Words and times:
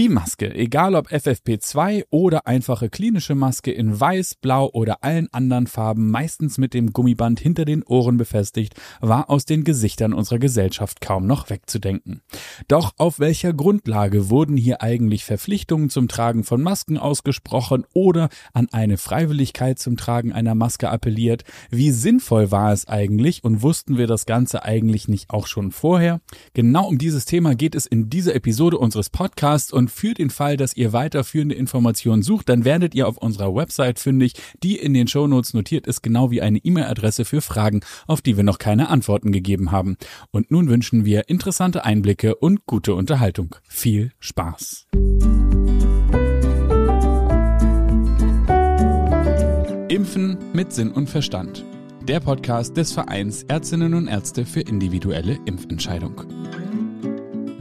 Die 0.00 0.08
Maske, 0.08 0.54
egal 0.54 0.94
ob 0.94 1.08
FFP2 1.08 2.04
oder 2.08 2.46
einfache 2.46 2.88
klinische 2.88 3.34
Maske 3.34 3.70
in 3.70 4.00
weiß, 4.00 4.36
blau 4.36 4.70
oder 4.72 5.04
allen 5.04 5.28
anderen 5.30 5.66
Farben, 5.66 6.10
meistens 6.10 6.56
mit 6.56 6.72
dem 6.72 6.94
Gummiband 6.94 7.38
hinter 7.38 7.66
den 7.66 7.82
Ohren 7.82 8.16
befestigt, 8.16 8.72
war 9.02 9.28
aus 9.28 9.44
den 9.44 9.62
Gesichtern 9.62 10.14
unserer 10.14 10.38
Gesellschaft 10.38 11.02
kaum 11.02 11.26
noch 11.26 11.50
wegzudenken. 11.50 12.22
Doch 12.66 12.92
auf 12.96 13.18
welcher 13.18 13.52
Grundlage 13.52 14.30
wurden 14.30 14.56
hier 14.56 14.80
eigentlich 14.80 15.26
Verpflichtungen 15.26 15.90
zum 15.90 16.08
Tragen 16.08 16.44
von 16.44 16.62
Masken 16.62 16.96
ausgesprochen 16.96 17.84
oder 17.92 18.30
an 18.54 18.68
eine 18.72 18.96
Freiwilligkeit 18.96 19.78
zum 19.78 19.98
Tragen 19.98 20.32
einer 20.32 20.54
Maske 20.54 20.88
appelliert? 20.88 21.44
Wie 21.68 21.90
sinnvoll 21.90 22.50
war 22.50 22.72
es 22.72 22.88
eigentlich 22.88 23.44
und 23.44 23.60
wussten 23.60 23.98
wir 23.98 24.06
das 24.06 24.24
Ganze 24.24 24.64
eigentlich 24.64 25.08
nicht 25.08 25.28
auch 25.28 25.46
schon 25.46 25.72
vorher? 25.72 26.22
Genau 26.54 26.88
um 26.88 26.96
dieses 26.96 27.26
Thema 27.26 27.54
geht 27.54 27.74
es 27.74 27.84
in 27.84 28.08
dieser 28.08 28.34
Episode 28.34 28.78
unseres 28.78 29.10
Podcasts 29.10 29.70
und 29.70 29.89
für 29.90 30.14
den 30.14 30.30
Fall, 30.30 30.56
dass 30.56 30.76
ihr 30.76 30.92
weiterführende 30.92 31.54
Informationen 31.54 32.22
sucht, 32.22 32.48
dann 32.48 32.64
werdet 32.64 32.94
ihr 32.94 33.06
auf 33.06 33.18
unserer 33.18 33.54
Website 33.54 33.98
fündig, 33.98 34.34
die 34.62 34.76
in 34.76 34.94
den 34.94 35.08
Shownotes 35.08 35.54
notiert 35.54 35.86
ist, 35.86 36.02
genau 36.02 36.30
wie 36.30 36.40
eine 36.40 36.58
E-Mail-Adresse 36.58 37.24
für 37.24 37.40
Fragen, 37.40 37.80
auf 38.06 38.22
die 38.22 38.36
wir 38.36 38.44
noch 38.44 38.58
keine 38.58 38.88
Antworten 38.88 39.32
gegeben 39.32 39.72
haben. 39.72 39.96
Und 40.30 40.50
nun 40.50 40.68
wünschen 40.68 41.04
wir 41.04 41.28
interessante 41.28 41.84
Einblicke 41.84 42.36
und 42.36 42.66
gute 42.66 42.94
Unterhaltung. 42.94 43.56
Viel 43.68 44.12
Spaß! 44.20 44.86
Impfen 49.90 50.38
mit 50.52 50.72
Sinn 50.72 50.92
und 50.92 51.10
Verstand. 51.10 51.64
Der 52.06 52.20
Podcast 52.20 52.76
des 52.76 52.92
Vereins 52.92 53.42
Ärztinnen 53.42 53.94
und 53.94 54.06
Ärzte 54.06 54.46
für 54.46 54.60
individuelle 54.60 55.38
Impfentscheidung. 55.46 56.69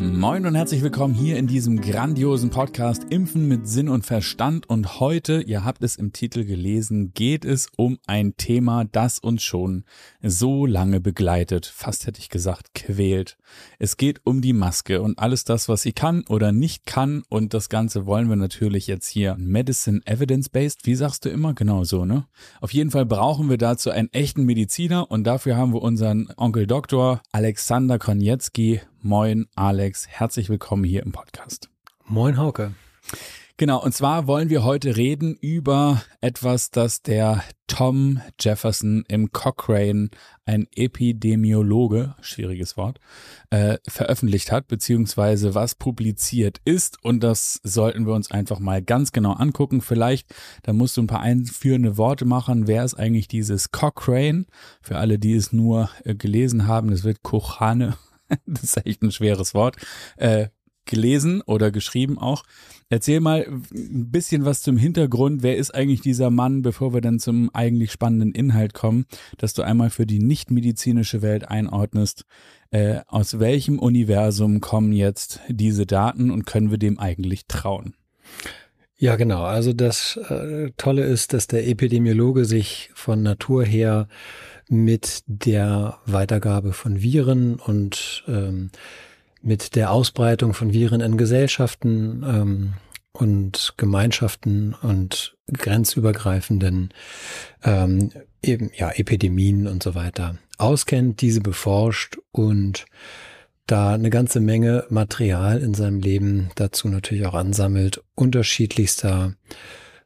Moin 0.02 0.46
und 0.46 0.56
herzlich 0.56 0.82
willkommen 0.82 1.14
hier 1.14 1.36
in 1.36 1.46
diesem 1.46 1.82
grandiosen 1.82 2.50
Podcast 2.50 3.08
Impfen 3.10 3.50
mit 3.50 3.68
Sinn 3.68 3.90
und 3.90 4.06
Verstand. 4.06 4.70
Und 4.70 5.02
heute, 5.02 5.42
ihr 5.42 5.66
habt 5.66 5.84
es 5.84 5.98
im 5.98 6.14
Titel 6.14 6.46
gelesen, 6.46 7.14
geht 7.14 7.44
es 7.44 7.68
um 7.76 8.00
ein 8.08 8.38
Thema, 8.38 8.86
das 8.86 9.20
uns 9.20 9.44
schon 9.44 9.84
so 10.22 10.66
lange 10.66 11.02
begleitet, 11.02 11.66
fast 11.66 12.08
hätte 12.08 12.22
ich 12.22 12.30
gesagt, 12.30 12.74
quält. 12.74 13.38
Es 13.78 13.98
geht 13.98 14.22
um 14.24 14.42
die 14.42 14.54
Maske 14.54 15.02
und 15.02 15.20
alles 15.20 15.44
das, 15.44 15.68
was 15.68 15.82
sie 15.82 15.92
kann 15.92 16.24
oder 16.30 16.54
nicht 16.54 16.86
kann. 16.86 17.24
Und 17.28 17.54
das 17.54 17.68
Ganze 17.68 18.06
wollen 18.06 18.30
wir 18.30 18.38
natürlich 18.38 18.88
jetzt 18.88 19.08
hier 19.10 19.36
Medicine 19.38 20.00
Evidence-Based. 20.06 20.86
Wie 20.86 20.96
sagst 20.96 21.26
du 21.26 21.30
immer? 21.30 21.54
Genau 21.54 21.84
so, 21.84 22.06
ne? 22.06 22.26
Auf 22.62 22.72
jeden 22.74 22.92
Fall 22.92 23.06
brauchen 23.06 23.50
wir 23.50 23.58
dazu 23.58 23.90
einen 23.90 24.08
echten 24.14 24.46
Mediziner 24.46 25.12
und 25.12 25.26
dafür 25.26 25.58
haben 25.58 25.74
wir 25.74 25.82
unseren 25.82 26.30
Onkel 26.38 26.68
Doktor 26.68 27.22
Alexander 27.34 28.00
Konietzki 28.00 28.80
Moin, 29.02 29.48
Alex. 29.56 30.10
Herzlich 30.10 30.50
willkommen 30.50 30.84
hier 30.84 31.04
im 31.04 31.14
Podcast. 31.14 31.70
Moin, 32.06 32.38
Hauke. 32.38 32.74
Genau, 33.56 33.82
und 33.82 33.94
zwar 33.94 34.28
wollen 34.28 34.50
wir 34.50 34.66
heute 34.66 34.98
reden 34.98 35.36
über 35.40 36.02
etwas, 36.20 36.70
das 36.70 37.02
der 37.02 37.42
Tom 37.68 38.20
Jefferson 38.38 39.06
im 39.08 39.32
Cochrane, 39.32 40.10
ein 40.46 40.68
Epidemiologe, 40.76 42.16
schwieriges 42.20 42.76
Wort, 42.76 43.00
äh, 43.52 43.78
veröffentlicht 43.88 44.52
hat, 44.52 44.68
beziehungsweise 44.68 45.56
was 45.56 45.76
publiziert 45.76 46.60
ist. 46.66 47.02
Und 47.02 47.24
das 47.24 47.62
sollten 47.64 48.06
wir 48.06 48.14
uns 48.14 48.32
einfach 48.32 48.60
mal 48.60 48.82
ganz 48.82 49.14
genau 49.14 49.32
angucken. 49.32 49.80
Vielleicht, 49.80 50.34
da 50.64 50.74
musst 50.74 50.98
du 50.98 51.04
ein 51.04 51.08
paar 51.08 51.22
einführende 51.22 51.98
Worte 51.98 52.26
machen. 52.26 52.68
Wer 52.68 52.84
ist 52.84 52.96
eigentlich 52.96 53.30
dieses 53.30 53.72
Cochrane? 53.72 54.46
Für 54.82 54.98
alle, 54.98 55.20
die 55.20 55.36
es 55.36 55.54
nur 55.54 55.90
äh, 56.04 56.16
gelesen 56.16 56.68
haben, 56.68 56.92
das 56.92 57.06
wird 57.06 57.24
Kochane 57.24 57.96
das 58.46 58.64
ist 58.64 58.86
echt 58.86 59.02
ein 59.02 59.12
schweres 59.12 59.54
Wort, 59.54 59.78
äh, 60.18 60.48
gelesen 60.86 61.42
oder 61.42 61.72
geschrieben 61.72 62.18
auch. 62.18 62.44
Erzähl 62.90 63.20
mal 63.20 63.46
ein 63.48 64.12
bisschen 64.12 64.46
was 64.46 64.64
zum 64.64 64.78
Hintergrund. 64.78 65.44
Wer 65.44 65.58
ist 65.58 65.74
eigentlich 65.74 66.02
dieser 66.02 66.32
Mann, 66.32 66.64
bevor 66.64 66.94
wir 66.94 67.02
dann 67.02 67.20
zum 67.20 67.52
eigentlich 67.54 67.92
spannenden 67.92 68.32
Inhalt 68.32 68.74
kommen, 68.74 69.06
dass 69.38 69.54
du 69.54 69.62
einmal 69.62 69.92
für 69.92 70.08
die 70.08 70.20
nichtmedizinische 70.20 71.22
Welt 71.22 71.48
einordnest. 71.48 72.26
Äh, 72.72 73.02
aus 73.08 73.40
welchem 73.40 73.78
Universum 73.78 74.62
kommen 74.62 74.92
jetzt 74.92 75.40
diese 75.48 75.86
Daten 75.86 76.32
und 76.32 76.46
können 76.46 76.72
wir 76.72 76.80
dem 76.80 77.00
eigentlich 77.00 77.46
trauen? 77.48 77.94
Ja, 78.98 79.16
genau. 79.16 79.44
Also 79.44 79.72
das 79.72 80.18
äh, 80.18 80.72
Tolle 80.76 81.04
ist, 81.04 81.34
dass 81.34 81.48
der 81.48 81.68
Epidemiologe 81.68 82.46
sich 82.46 82.90
von 82.96 83.22
Natur 83.24 83.64
her 83.64 84.08
mit 84.70 85.24
der 85.26 85.98
Weitergabe 86.06 86.74
von 86.74 87.02
Viren 87.02 87.56
und 87.56 88.24
ähm, 88.28 88.70
mit 89.42 89.76
der 89.76 89.92
Ausbreitung 89.92 90.54
von 90.54 90.74
Viren 90.74 91.02
in 91.02 91.18
Gesellschaften 91.18 92.24
ähm, 92.26 92.74
und 93.12 93.74
Gemeinschaften 93.78 94.76
und 94.76 95.36
grenzübergreifenden 95.52 96.94
ähm, 97.64 98.12
eben, 98.44 98.70
ja, 98.76 98.92
Epidemien 98.92 99.68
und 99.68 99.82
so 99.82 99.96
weiter 99.96 100.38
auskennt, 100.60 101.22
diese 101.22 101.42
beforscht 101.42 102.18
und 102.32 102.86
da 103.66 103.94
eine 103.94 104.10
ganze 104.10 104.40
Menge 104.40 104.86
Material 104.90 105.62
in 105.62 105.74
seinem 105.74 106.00
Leben 106.00 106.50
dazu 106.56 106.90
natürlich 106.90 107.26
auch 107.26 107.34
ansammelt, 107.34 108.04
unterschiedlichster, 108.16 109.36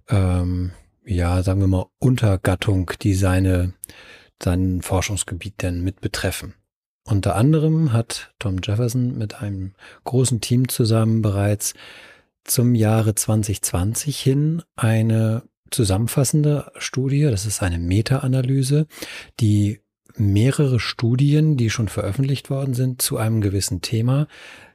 ähm, 0.09 0.71
ja, 1.05 1.43
sagen 1.43 1.59
wir 1.59 1.67
mal, 1.67 1.85
Untergattung, 1.99 2.91
die 3.01 3.13
seine 3.13 3.73
sein 4.43 4.81
Forschungsgebiet 4.81 5.61
denn 5.61 5.83
mit 5.83 6.01
betreffen. 6.01 6.55
Unter 7.05 7.35
anderem 7.35 7.91
hat 7.91 8.33
Tom 8.39 8.59
Jefferson 8.63 9.17
mit 9.17 9.41
einem 9.41 9.73
großen 10.05 10.41
Team 10.41 10.69
zusammen 10.69 11.21
bereits 11.21 11.73
zum 12.45 12.75
Jahre 12.75 13.15
2020 13.15 14.19
hin 14.19 14.61
eine 14.75 15.43
zusammenfassende 15.69 16.71
Studie, 16.77 17.23
das 17.23 17.45
ist 17.45 17.61
eine 17.61 17.79
Meta-Analyse, 17.79 18.87
die 19.39 19.79
mehrere 20.15 20.79
Studien, 20.79 21.57
die 21.57 21.69
schon 21.69 21.87
veröffentlicht 21.87 22.49
worden 22.49 22.73
sind, 22.73 23.01
zu 23.01 23.17
einem 23.17 23.41
gewissen 23.41 23.81
Thema 23.81 24.27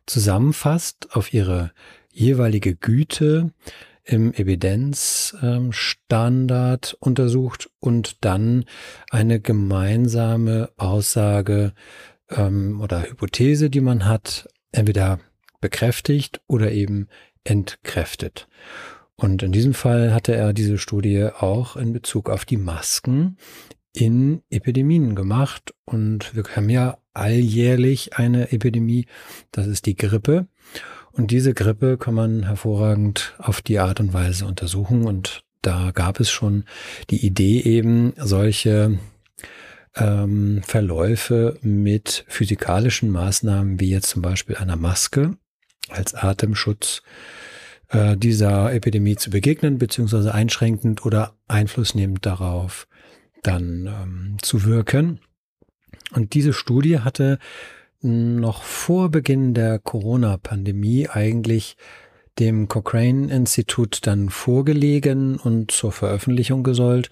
zusammenfasst 0.06 1.08
auf 1.12 1.32
ihre 1.32 1.72
jeweilige 2.12 2.74
Güte, 2.74 3.52
im 4.08 4.32
Evidenzstandard 4.32 6.96
untersucht 6.98 7.70
und 7.78 8.24
dann 8.24 8.64
eine 9.10 9.38
gemeinsame 9.38 10.70
Aussage 10.78 11.74
ähm, 12.30 12.80
oder 12.80 13.02
Hypothese, 13.02 13.68
die 13.68 13.82
man 13.82 14.06
hat, 14.06 14.48
entweder 14.72 15.20
bekräftigt 15.60 16.40
oder 16.46 16.72
eben 16.72 17.08
entkräftet. 17.44 18.48
Und 19.14 19.42
in 19.42 19.52
diesem 19.52 19.74
Fall 19.74 20.14
hatte 20.14 20.34
er 20.34 20.54
diese 20.54 20.78
Studie 20.78 21.28
auch 21.38 21.76
in 21.76 21.92
Bezug 21.92 22.30
auf 22.30 22.46
die 22.46 22.56
Masken 22.56 23.36
in 23.92 24.40
Epidemien 24.48 25.16
gemacht. 25.16 25.74
Und 25.84 26.34
wir 26.34 26.44
haben 26.56 26.70
ja 26.70 26.96
alljährlich 27.12 28.16
eine 28.16 28.52
Epidemie, 28.52 29.04
das 29.50 29.66
ist 29.66 29.84
die 29.84 29.96
Grippe. 29.96 30.46
Und 31.12 31.30
diese 31.30 31.54
Grippe 31.54 31.98
kann 31.98 32.14
man 32.14 32.44
hervorragend 32.44 33.34
auf 33.38 33.60
die 33.60 33.78
Art 33.78 34.00
und 34.00 34.12
Weise 34.12 34.46
untersuchen. 34.46 35.06
Und 35.06 35.42
da 35.62 35.90
gab 35.92 36.20
es 36.20 36.30
schon 36.30 36.64
die 37.10 37.24
Idee 37.24 37.60
eben, 37.60 38.12
solche 38.16 38.98
ähm, 39.96 40.62
Verläufe 40.64 41.58
mit 41.62 42.24
physikalischen 42.28 43.10
Maßnahmen 43.10 43.80
wie 43.80 43.90
jetzt 43.90 44.10
zum 44.10 44.22
Beispiel 44.22 44.56
einer 44.56 44.76
Maske 44.76 45.36
als 45.88 46.14
Atemschutz 46.14 47.02
äh, 47.88 48.16
dieser 48.16 48.72
Epidemie 48.72 49.16
zu 49.16 49.30
begegnen, 49.30 49.78
beziehungsweise 49.78 50.34
einschränkend 50.34 51.04
oder 51.04 51.34
einflussnehmend 51.48 52.24
darauf 52.24 52.86
dann 53.42 53.86
ähm, 53.86 54.36
zu 54.42 54.64
wirken. 54.64 55.20
Und 56.12 56.34
diese 56.34 56.52
Studie 56.52 57.00
hatte 57.00 57.38
noch 58.00 58.62
vor 58.62 59.10
Beginn 59.10 59.54
der 59.54 59.78
Corona-Pandemie 59.78 61.08
eigentlich 61.08 61.76
dem 62.38 62.68
Cochrane-Institut 62.68 64.06
dann 64.06 64.30
vorgelegen 64.30 65.36
und 65.36 65.70
zur 65.70 65.92
Veröffentlichung 65.92 66.62
gesollt. 66.62 67.10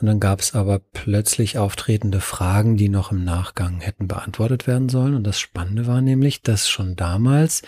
Und 0.00 0.06
dann 0.06 0.20
gab 0.20 0.40
es 0.40 0.54
aber 0.54 0.80
plötzlich 0.80 1.58
auftretende 1.58 2.20
Fragen, 2.20 2.76
die 2.76 2.88
noch 2.88 3.12
im 3.12 3.24
Nachgang 3.24 3.80
hätten 3.80 4.08
beantwortet 4.08 4.66
werden 4.66 4.88
sollen. 4.88 5.14
Und 5.14 5.24
das 5.24 5.38
Spannende 5.38 5.86
war 5.86 6.00
nämlich, 6.00 6.42
dass 6.42 6.68
schon 6.68 6.96
damals 6.96 7.62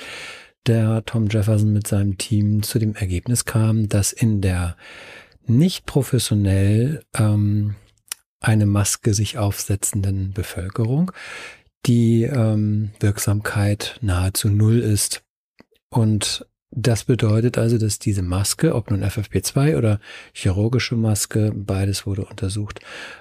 der 0.67 1.05
Tom 1.05 1.29
Jefferson 1.29 1.73
mit 1.73 1.87
seinem 1.87 2.17
Team 2.17 2.63
zu 2.63 2.79
dem 2.79 2.97
Ergebnis 2.97 3.45
kam, 3.45 3.89
dass 3.89 4.13
in 4.13 4.41
der 4.41 4.77
nicht 5.47 5.85
professionell 5.85 7.05
ähm, 7.15 7.77
eine 8.41 8.67
Maske 8.67 9.13
sich 9.13 9.37
aufsetzenden 9.37 10.33
Bevölkerung 10.33 11.13
die 11.87 12.25
ähm, 12.25 12.91
Wirksamkeit 13.01 13.99
nahezu 14.01 14.49
null 14.49 14.79
ist. 14.81 15.23
Und 15.91 16.47
Das 16.77 17.05
bedeutet 17.05 17.57
also, 17.57 17.79
dass 17.79 18.01
diese 18.01 18.23
Maske, 18.23 18.75
ob 18.75 18.91
nun 18.91 19.05
FFP2 19.05 19.77
oder 19.77 20.01
chirurgische 20.33 20.97
Maske, 20.97 21.53
beides 21.55 22.05
wurde 22.05 22.25
untersucht, 22.25 22.81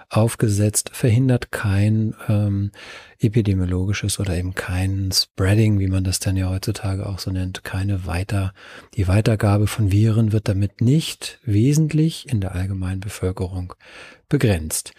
aufgesetzt, 0.10 0.89
verhindert 0.92 1.51
kein 1.51 2.15
ähm, 2.27 2.71
epidemiologisches 3.19 4.19
oder 4.19 4.36
eben 4.36 4.56
kein 4.56 5.12
Spreading, 5.12 5.77
wie 5.77 5.88
man 5.88 6.04
das 6.04 6.19
dann 6.19 6.36
ja 6.36 6.50
heutzutage 6.50 7.06
auch 7.06 7.19
so 7.19 7.30
nennt, 7.30 7.63
keine 7.63 8.07
weiter, 8.07 8.56
die 8.95 9.07
Weitergabe 9.07 9.68
von 9.68 9.92
Viren 9.92 10.31
wird 10.31 10.48
damit 10.48 10.81
nicht 10.81 11.39
wesentlich 11.44 12.27
in 12.27 12.42
der 12.42 12.56
allgemeinen 12.56 13.01
Bevölkerung 13.01 13.75
begrenzt. 14.30 14.94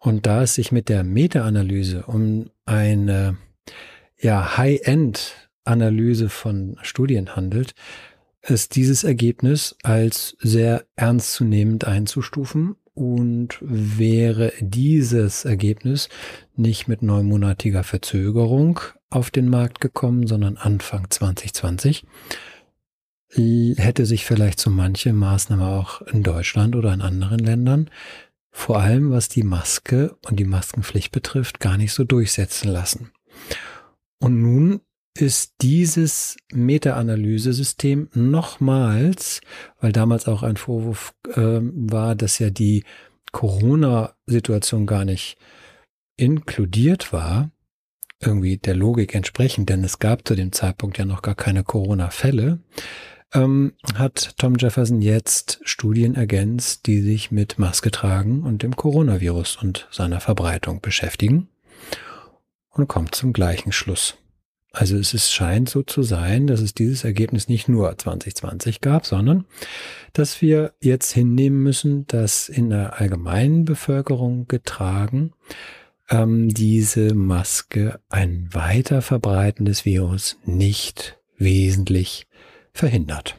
Und 0.00 0.26
da 0.26 0.42
es 0.42 0.54
sich 0.54 0.72
mit 0.72 0.88
der 0.88 1.04
Meta-Analyse 1.04 2.02
um 2.06 2.50
eine 2.66 3.36
ja, 4.18 4.56
High-End 4.56 5.48
Analyse 5.64 6.28
von 6.28 6.78
Studien 6.82 7.34
handelt, 7.34 7.74
ist 8.42 8.76
dieses 8.76 9.02
Ergebnis 9.04 9.76
als 9.82 10.36
sehr 10.40 10.84
ernstzunehmend 10.94 11.84
einzustufen 11.84 12.76
und 12.94 13.58
wäre 13.60 14.52
dieses 14.60 15.44
Ergebnis 15.44 16.08
nicht 16.54 16.88
mit 16.88 17.02
neunmonatiger 17.02 17.82
Verzögerung 17.82 18.80
auf 19.10 19.30
den 19.30 19.48
Markt 19.48 19.80
gekommen, 19.80 20.26
sondern 20.26 20.56
Anfang 20.56 21.10
2020, 21.10 22.06
hätte 23.28 24.06
sich 24.06 24.24
vielleicht 24.24 24.60
so 24.60 24.70
manche 24.70 25.12
Maßnahme 25.12 25.66
auch 25.66 26.00
in 26.02 26.22
Deutschland 26.22 26.74
oder 26.74 26.94
in 26.94 27.02
anderen 27.02 27.40
Ländern, 27.40 27.90
vor 28.56 28.80
allem 28.80 29.10
was 29.10 29.28
die 29.28 29.42
Maske 29.42 30.16
und 30.26 30.40
die 30.40 30.46
Maskenpflicht 30.46 31.12
betrifft, 31.12 31.60
gar 31.60 31.76
nicht 31.76 31.92
so 31.92 32.04
durchsetzen 32.04 32.68
lassen. 32.68 33.12
Und 34.18 34.40
nun 34.40 34.80
ist 35.14 35.56
dieses 35.60 36.38
Meta-Analyse-System 36.52 38.08
nochmals, 38.14 39.42
weil 39.78 39.92
damals 39.92 40.26
auch 40.26 40.42
ein 40.42 40.56
Vorwurf 40.56 41.14
äh, 41.34 41.60
war, 41.60 42.14
dass 42.14 42.38
ja 42.38 42.48
die 42.48 42.84
Corona-Situation 43.30 44.86
gar 44.86 45.04
nicht 45.04 45.36
inkludiert 46.16 47.12
war, 47.12 47.50
irgendwie 48.20 48.56
der 48.56 48.74
Logik 48.74 49.14
entsprechend, 49.14 49.68
denn 49.68 49.84
es 49.84 49.98
gab 49.98 50.26
zu 50.26 50.34
dem 50.34 50.52
Zeitpunkt 50.52 50.96
ja 50.96 51.04
noch 51.04 51.20
gar 51.20 51.34
keine 51.34 51.62
Corona-Fälle, 51.62 52.60
ähm, 53.34 53.72
hat 53.94 54.34
Tom 54.38 54.56
Jefferson 54.56 55.02
jetzt 55.02 55.60
Studien 55.64 56.14
ergänzt, 56.14 56.86
die 56.86 57.00
sich 57.00 57.30
mit 57.30 57.58
Maske 57.58 57.90
tragen 57.90 58.42
und 58.42 58.62
dem 58.62 58.76
Coronavirus 58.76 59.56
und 59.56 59.88
seiner 59.90 60.20
Verbreitung 60.20 60.80
beschäftigen 60.80 61.48
und 62.70 62.88
kommt 62.88 63.14
zum 63.14 63.32
gleichen 63.32 63.72
Schluss. 63.72 64.16
Also 64.76 64.98
es 64.98 65.14
ist, 65.14 65.32
scheint 65.32 65.70
so 65.70 65.82
zu 65.82 66.02
sein, 66.02 66.46
dass 66.46 66.60
es 66.60 66.74
dieses 66.74 67.02
Ergebnis 67.02 67.48
nicht 67.48 67.66
nur 67.66 67.96
2020 67.96 68.82
gab, 68.82 69.06
sondern 69.06 69.46
dass 70.12 70.42
wir 70.42 70.74
jetzt 70.80 71.12
hinnehmen 71.12 71.62
müssen, 71.62 72.06
dass 72.08 72.50
in 72.50 72.68
der 72.68 73.00
allgemeinen 73.00 73.64
Bevölkerung 73.64 74.46
getragen 74.48 75.32
ähm, 76.10 76.50
diese 76.50 77.14
Maske 77.14 78.00
ein 78.10 78.50
weiter 78.52 79.00
Verbreiten 79.00 79.64
des 79.64 79.86
Virus 79.86 80.36
nicht 80.44 81.18
wesentlich 81.38 82.25
verhindert. 82.76 83.38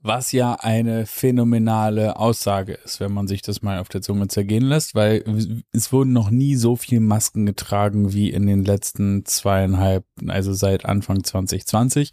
Was 0.00 0.30
ja 0.30 0.54
eine 0.54 1.06
phänomenale 1.06 2.16
Aussage 2.16 2.74
ist, 2.74 3.00
wenn 3.00 3.12
man 3.12 3.26
sich 3.26 3.42
das 3.42 3.62
mal 3.62 3.80
auf 3.80 3.88
der 3.88 4.00
Zunge 4.00 4.28
zergehen 4.28 4.62
lässt, 4.62 4.94
weil 4.94 5.24
es 5.72 5.92
wurden 5.92 6.12
noch 6.12 6.30
nie 6.30 6.54
so 6.54 6.76
viele 6.76 7.00
Masken 7.00 7.46
getragen 7.46 8.12
wie 8.12 8.30
in 8.30 8.46
den 8.46 8.64
letzten 8.64 9.24
zweieinhalb, 9.24 10.04
also 10.28 10.52
seit 10.52 10.84
Anfang 10.84 11.24
2020. 11.24 12.12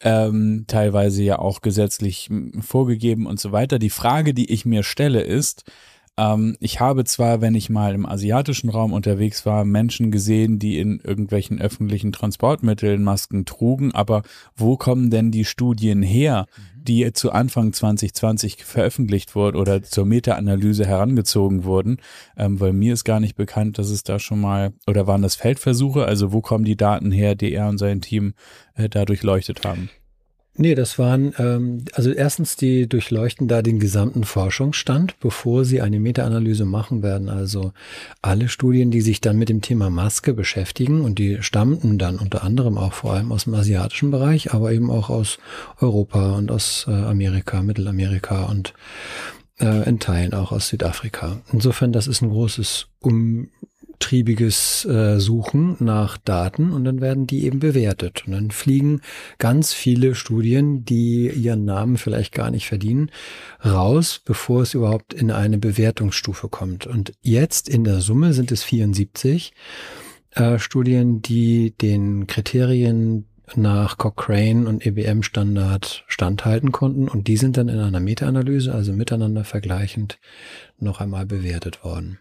Ähm, 0.00 0.64
teilweise 0.68 1.22
ja 1.22 1.38
auch 1.38 1.60
gesetzlich 1.60 2.30
vorgegeben 2.60 3.26
und 3.26 3.38
so 3.38 3.52
weiter. 3.52 3.78
Die 3.78 3.90
Frage, 3.90 4.32
die 4.32 4.50
ich 4.50 4.64
mir 4.64 4.82
stelle, 4.82 5.20
ist, 5.20 5.64
ähm, 6.18 6.56
ich 6.58 6.80
habe 6.80 7.04
zwar, 7.04 7.40
wenn 7.40 7.54
ich 7.54 7.70
mal 7.70 7.94
im 7.94 8.04
asiatischen 8.04 8.68
Raum 8.70 8.92
unterwegs 8.92 9.46
war, 9.46 9.64
Menschen 9.64 10.10
gesehen, 10.10 10.58
die 10.58 10.78
in 10.78 10.98
irgendwelchen 10.98 11.60
öffentlichen 11.60 12.10
Transportmitteln 12.10 13.04
Masken 13.04 13.44
trugen, 13.44 13.94
aber 13.94 14.22
wo 14.56 14.76
kommen 14.76 15.10
denn 15.10 15.30
die 15.30 15.44
Studien 15.44 16.02
her, 16.02 16.46
mhm. 16.56 16.84
die 16.84 17.12
zu 17.12 17.30
Anfang 17.30 17.72
2020 17.72 18.64
veröffentlicht 18.64 19.36
wurden 19.36 19.56
oder 19.56 19.82
zur 19.82 20.06
Meta-Analyse 20.06 20.84
herangezogen 20.84 21.62
wurden? 21.62 21.98
Ähm, 22.36 22.58
weil 22.58 22.72
mir 22.72 22.94
ist 22.94 23.04
gar 23.04 23.20
nicht 23.20 23.36
bekannt, 23.36 23.78
dass 23.78 23.90
es 23.90 24.02
da 24.02 24.18
schon 24.18 24.40
mal, 24.40 24.72
oder 24.88 25.06
waren 25.06 25.22
das 25.22 25.36
Feldversuche? 25.36 26.04
Also 26.04 26.32
wo 26.32 26.40
kommen 26.40 26.64
die 26.64 26.76
Daten 26.76 27.12
her, 27.12 27.36
die 27.36 27.52
er 27.52 27.68
und 27.68 27.78
sein 27.78 28.00
Team 28.00 28.34
äh, 28.74 28.88
da 28.88 29.04
durchleuchtet 29.04 29.64
haben? 29.64 29.88
Nee, 30.60 30.74
das 30.74 30.98
waren, 30.98 31.32
ähm, 31.38 31.84
also 31.92 32.10
erstens, 32.10 32.56
die 32.56 32.88
durchleuchten 32.88 33.46
da 33.46 33.62
den 33.62 33.78
gesamten 33.78 34.24
Forschungsstand, 34.24 35.14
bevor 35.20 35.64
sie 35.64 35.80
eine 35.80 36.00
Meta-Analyse 36.00 36.64
machen 36.64 37.04
werden. 37.04 37.28
Also 37.28 37.72
alle 38.22 38.48
Studien, 38.48 38.90
die 38.90 39.00
sich 39.00 39.20
dann 39.20 39.38
mit 39.38 39.50
dem 39.50 39.62
Thema 39.62 39.88
Maske 39.88 40.34
beschäftigen 40.34 41.02
und 41.02 41.20
die 41.20 41.40
stammten 41.44 41.96
dann 41.96 42.18
unter 42.18 42.42
anderem 42.42 42.76
auch 42.76 42.92
vor 42.92 43.12
allem 43.12 43.30
aus 43.30 43.44
dem 43.44 43.54
asiatischen 43.54 44.10
Bereich, 44.10 44.52
aber 44.52 44.72
eben 44.72 44.90
auch 44.90 45.10
aus 45.10 45.38
Europa 45.80 46.32
und 46.32 46.50
aus 46.50 46.86
äh, 46.88 46.90
Amerika, 46.90 47.62
Mittelamerika 47.62 48.46
und 48.46 48.74
äh, 49.60 49.88
in 49.88 50.00
Teilen 50.00 50.34
auch 50.34 50.50
aus 50.50 50.66
Südafrika. 50.66 51.40
Insofern, 51.52 51.92
das 51.92 52.08
ist 52.08 52.20
ein 52.20 52.30
großes 52.30 52.88
um 52.98 53.48
triebiges 53.98 54.84
äh, 54.84 55.18
Suchen 55.18 55.76
nach 55.80 56.18
Daten 56.18 56.72
und 56.72 56.84
dann 56.84 57.00
werden 57.00 57.26
die 57.26 57.44
eben 57.44 57.58
bewertet. 57.58 58.24
Und 58.26 58.32
dann 58.32 58.50
fliegen 58.50 59.00
ganz 59.38 59.72
viele 59.72 60.14
Studien, 60.14 60.84
die 60.84 61.28
ihren 61.28 61.64
Namen 61.64 61.96
vielleicht 61.96 62.34
gar 62.34 62.50
nicht 62.50 62.66
verdienen, 62.66 63.10
raus, 63.64 64.20
bevor 64.24 64.62
es 64.62 64.74
überhaupt 64.74 65.12
in 65.14 65.30
eine 65.30 65.58
Bewertungsstufe 65.58 66.48
kommt. 66.48 66.86
Und 66.86 67.12
jetzt 67.20 67.68
in 67.68 67.84
der 67.84 68.00
Summe 68.00 68.32
sind 68.32 68.52
es 68.52 68.62
74 68.62 69.52
äh, 70.32 70.58
Studien, 70.58 71.22
die 71.22 71.74
den 71.76 72.26
Kriterien 72.26 73.26
nach 73.56 73.96
Cochrane 73.96 74.68
und 74.68 74.84
EBM-Standard 74.84 76.04
standhalten 76.06 76.72
konnten 76.72 77.08
und 77.08 77.28
die 77.28 77.36
sind 77.36 77.56
dann 77.56 77.68
in 77.68 77.78
einer 77.78 78.00
Meta-Analyse, 78.00 78.74
also 78.74 78.92
miteinander 78.92 79.44
vergleichend, 79.44 80.18
noch 80.78 81.00
einmal 81.00 81.26
bewertet 81.26 81.82
worden. 81.84 82.18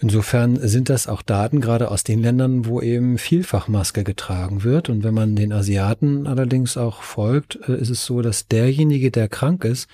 Insofern 0.00 0.56
sind 0.68 0.90
das 0.90 1.08
auch 1.08 1.22
Daten 1.22 1.60
gerade 1.60 1.90
aus 1.90 2.04
den 2.04 2.22
Ländern, 2.22 2.66
wo 2.66 2.80
eben 2.80 3.18
Vielfachmaske 3.18 4.04
getragen 4.04 4.62
wird. 4.62 4.88
Und 4.88 5.02
wenn 5.02 5.14
man 5.14 5.34
den 5.34 5.52
Asiaten 5.52 6.28
allerdings 6.28 6.76
auch 6.76 7.02
folgt, 7.02 7.58
äh, 7.68 7.76
ist 7.76 7.90
es 7.90 8.04
so, 8.04 8.22
dass 8.22 8.46
derjenige, 8.46 9.10
der 9.10 9.28
krank 9.28 9.64
ist 9.64 9.88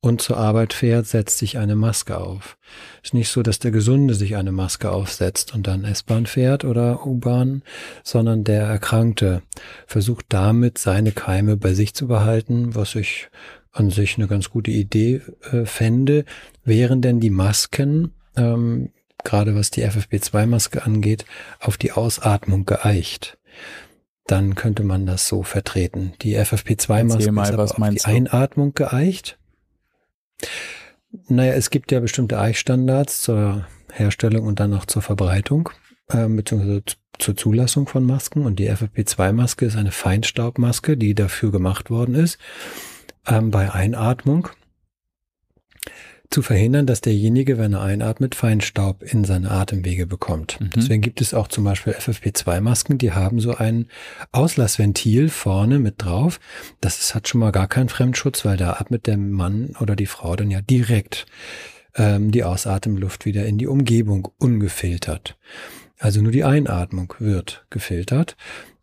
und 0.00 0.22
zur 0.22 0.38
Arbeit 0.38 0.72
fährt, 0.72 1.06
setzt 1.06 1.38
sich 1.38 1.58
eine 1.58 1.76
Maske 1.76 2.18
auf. 2.18 2.56
Es 3.02 3.10
ist 3.10 3.14
nicht 3.14 3.28
so, 3.28 3.42
dass 3.42 3.58
der 3.58 3.70
Gesunde 3.70 4.14
sich 4.14 4.36
eine 4.36 4.52
Maske 4.52 4.90
aufsetzt 4.90 5.54
und 5.54 5.66
dann 5.66 5.84
S-Bahn 5.84 6.26
fährt 6.26 6.64
oder 6.64 7.06
U-Bahn, 7.06 7.62
sondern 8.02 8.44
der 8.44 8.64
Erkrankte 8.64 9.42
versucht 9.86 10.26
damit 10.30 10.78
seine 10.78 11.12
Keime 11.12 11.56
bei 11.56 11.74
sich 11.74 11.94
zu 11.94 12.06
behalten, 12.06 12.74
was 12.74 12.94
ich 12.94 13.28
an 13.72 13.90
sich 13.90 14.16
eine 14.16 14.26
ganz 14.26 14.50
gute 14.50 14.70
Idee 14.70 15.20
äh, 15.50 15.64
fände, 15.64 16.24
wären 16.64 17.02
denn 17.02 17.20
die 17.20 17.30
Masken 17.30 18.12
ähm, 18.36 18.90
gerade 19.24 19.54
was 19.54 19.70
die 19.70 19.84
FFP2-Maske 19.84 20.84
angeht, 20.84 21.24
auf 21.60 21.76
die 21.76 21.92
Ausatmung 21.92 22.64
geeicht. 22.64 23.38
Dann 24.26 24.54
könnte 24.54 24.84
man 24.84 25.04
das 25.06 25.28
so 25.28 25.42
vertreten. 25.42 26.14
Die 26.22 26.38
FFP2-Maske 26.38 27.22
ist 27.22 27.52
aber 27.52 27.64
auf 27.64 27.76
die 27.90 27.96
du? 27.96 28.04
Einatmung 28.04 28.72
geeicht. 28.72 29.38
Naja, 31.28 31.52
es 31.54 31.70
gibt 31.70 31.92
ja 31.92 32.00
bestimmte 32.00 32.38
Eichstandards 32.38 33.22
zur 33.22 33.66
Herstellung 33.92 34.46
und 34.46 34.60
dann 34.60 34.74
auch 34.74 34.86
zur 34.86 35.02
Verbreitung, 35.02 35.70
äh, 36.08 36.26
beziehungsweise 36.26 36.82
zur 37.18 37.36
Zulassung 37.36 37.86
von 37.86 38.04
Masken. 38.04 38.44
Und 38.44 38.58
die 38.58 38.70
FFP2-Maske 38.70 39.66
ist 39.66 39.76
eine 39.76 39.92
Feinstaubmaske, 39.92 40.96
die 40.96 41.14
dafür 41.14 41.52
gemacht 41.52 41.90
worden 41.90 42.14
ist, 42.14 42.38
ähm, 43.26 43.50
bei 43.50 43.72
Einatmung 43.72 44.48
zu 46.34 46.42
verhindern, 46.42 46.84
dass 46.84 47.00
derjenige, 47.00 47.58
wenn 47.58 47.74
er 47.74 47.82
einatmet, 47.82 48.34
Feinstaub 48.34 49.04
in 49.04 49.22
seine 49.22 49.52
Atemwege 49.52 50.04
bekommt. 50.04 50.60
Mhm. 50.60 50.70
Deswegen 50.74 51.00
gibt 51.00 51.20
es 51.20 51.32
auch 51.32 51.46
zum 51.46 51.62
Beispiel 51.62 51.92
FFP2-Masken, 51.92 52.98
die 52.98 53.12
haben 53.12 53.38
so 53.38 53.54
ein 53.54 53.86
Auslassventil 54.32 55.28
vorne 55.28 55.78
mit 55.78 56.02
drauf. 56.02 56.40
Das 56.80 56.98
ist, 56.98 57.14
hat 57.14 57.28
schon 57.28 57.40
mal 57.40 57.52
gar 57.52 57.68
keinen 57.68 57.88
Fremdschutz, 57.88 58.44
weil 58.44 58.56
da 58.56 58.72
atmet 58.72 59.06
der 59.06 59.16
Mann 59.16 59.76
oder 59.78 59.94
die 59.94 60.06
Frau 60.06 60.34
dann 60.34 60.50
ja 60.50 60.60
direkt 60.60 61.26
ähm, 61.94 62.32
die 62.32 62.42
Ausatemluft 62.42 63.26
wieder 63.26 63.46
in 63.46 63.56
die 63.56 63.68
Umgebung 63.68 64.28
ungefiltert. 64.38 65.38
Also 66.00 66.20
nur 66.20 66.32
die 66.32 66.42
Einatmung 66.42 67.14
wird 67.20 67.64
gefiltert 67.70 68.36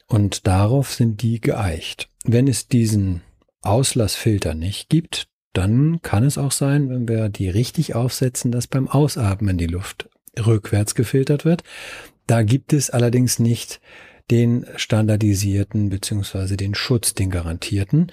und 0.08 0.48
darauf 0.48 0.94
sind 0.94 1.22
die 1.22 1.42
geeicht. 1.42 2.10
Wenn 2.24 2.48
es 2.48 2.70
diesen 2.70 3.24
Auslassfilter 3.62 4.54
nicht 4.54 4.88
gibt, 4.88 5.28
dann 5.54 6.02
kann 6.02 6.24
es 6.24 6.38
auch 6.38 6.52
sein, 6.52 6.90
wenn 6.90 7.08
wir 7.08 7.30
die 7.30 7.50
richtig 7.50 7.96
aufsetzen, 7.96 8.52
dass 8.52 8.68
beim 8.68 8.88
Ausatmen 8.88 9.58
die 9.58 9.68
Luft 9.68 10.10
rückwärts 10.40 10.96
gefiltert 10.96 11.46
wird. 11.46 11.64
Da 12.28 12.44
gibt 12.44 12.74
es 12.74 12.90
allerdings 12.90 13.40
nicht 13.40 13.82
den 14.30 14.66
standardisierten 14.78 15.90
beziehungsweise 15.90 16.56
den 16.56 16.74
Schutz, 16.74 17.14
den 17.14 17.30
garantierten, 17.30 18.12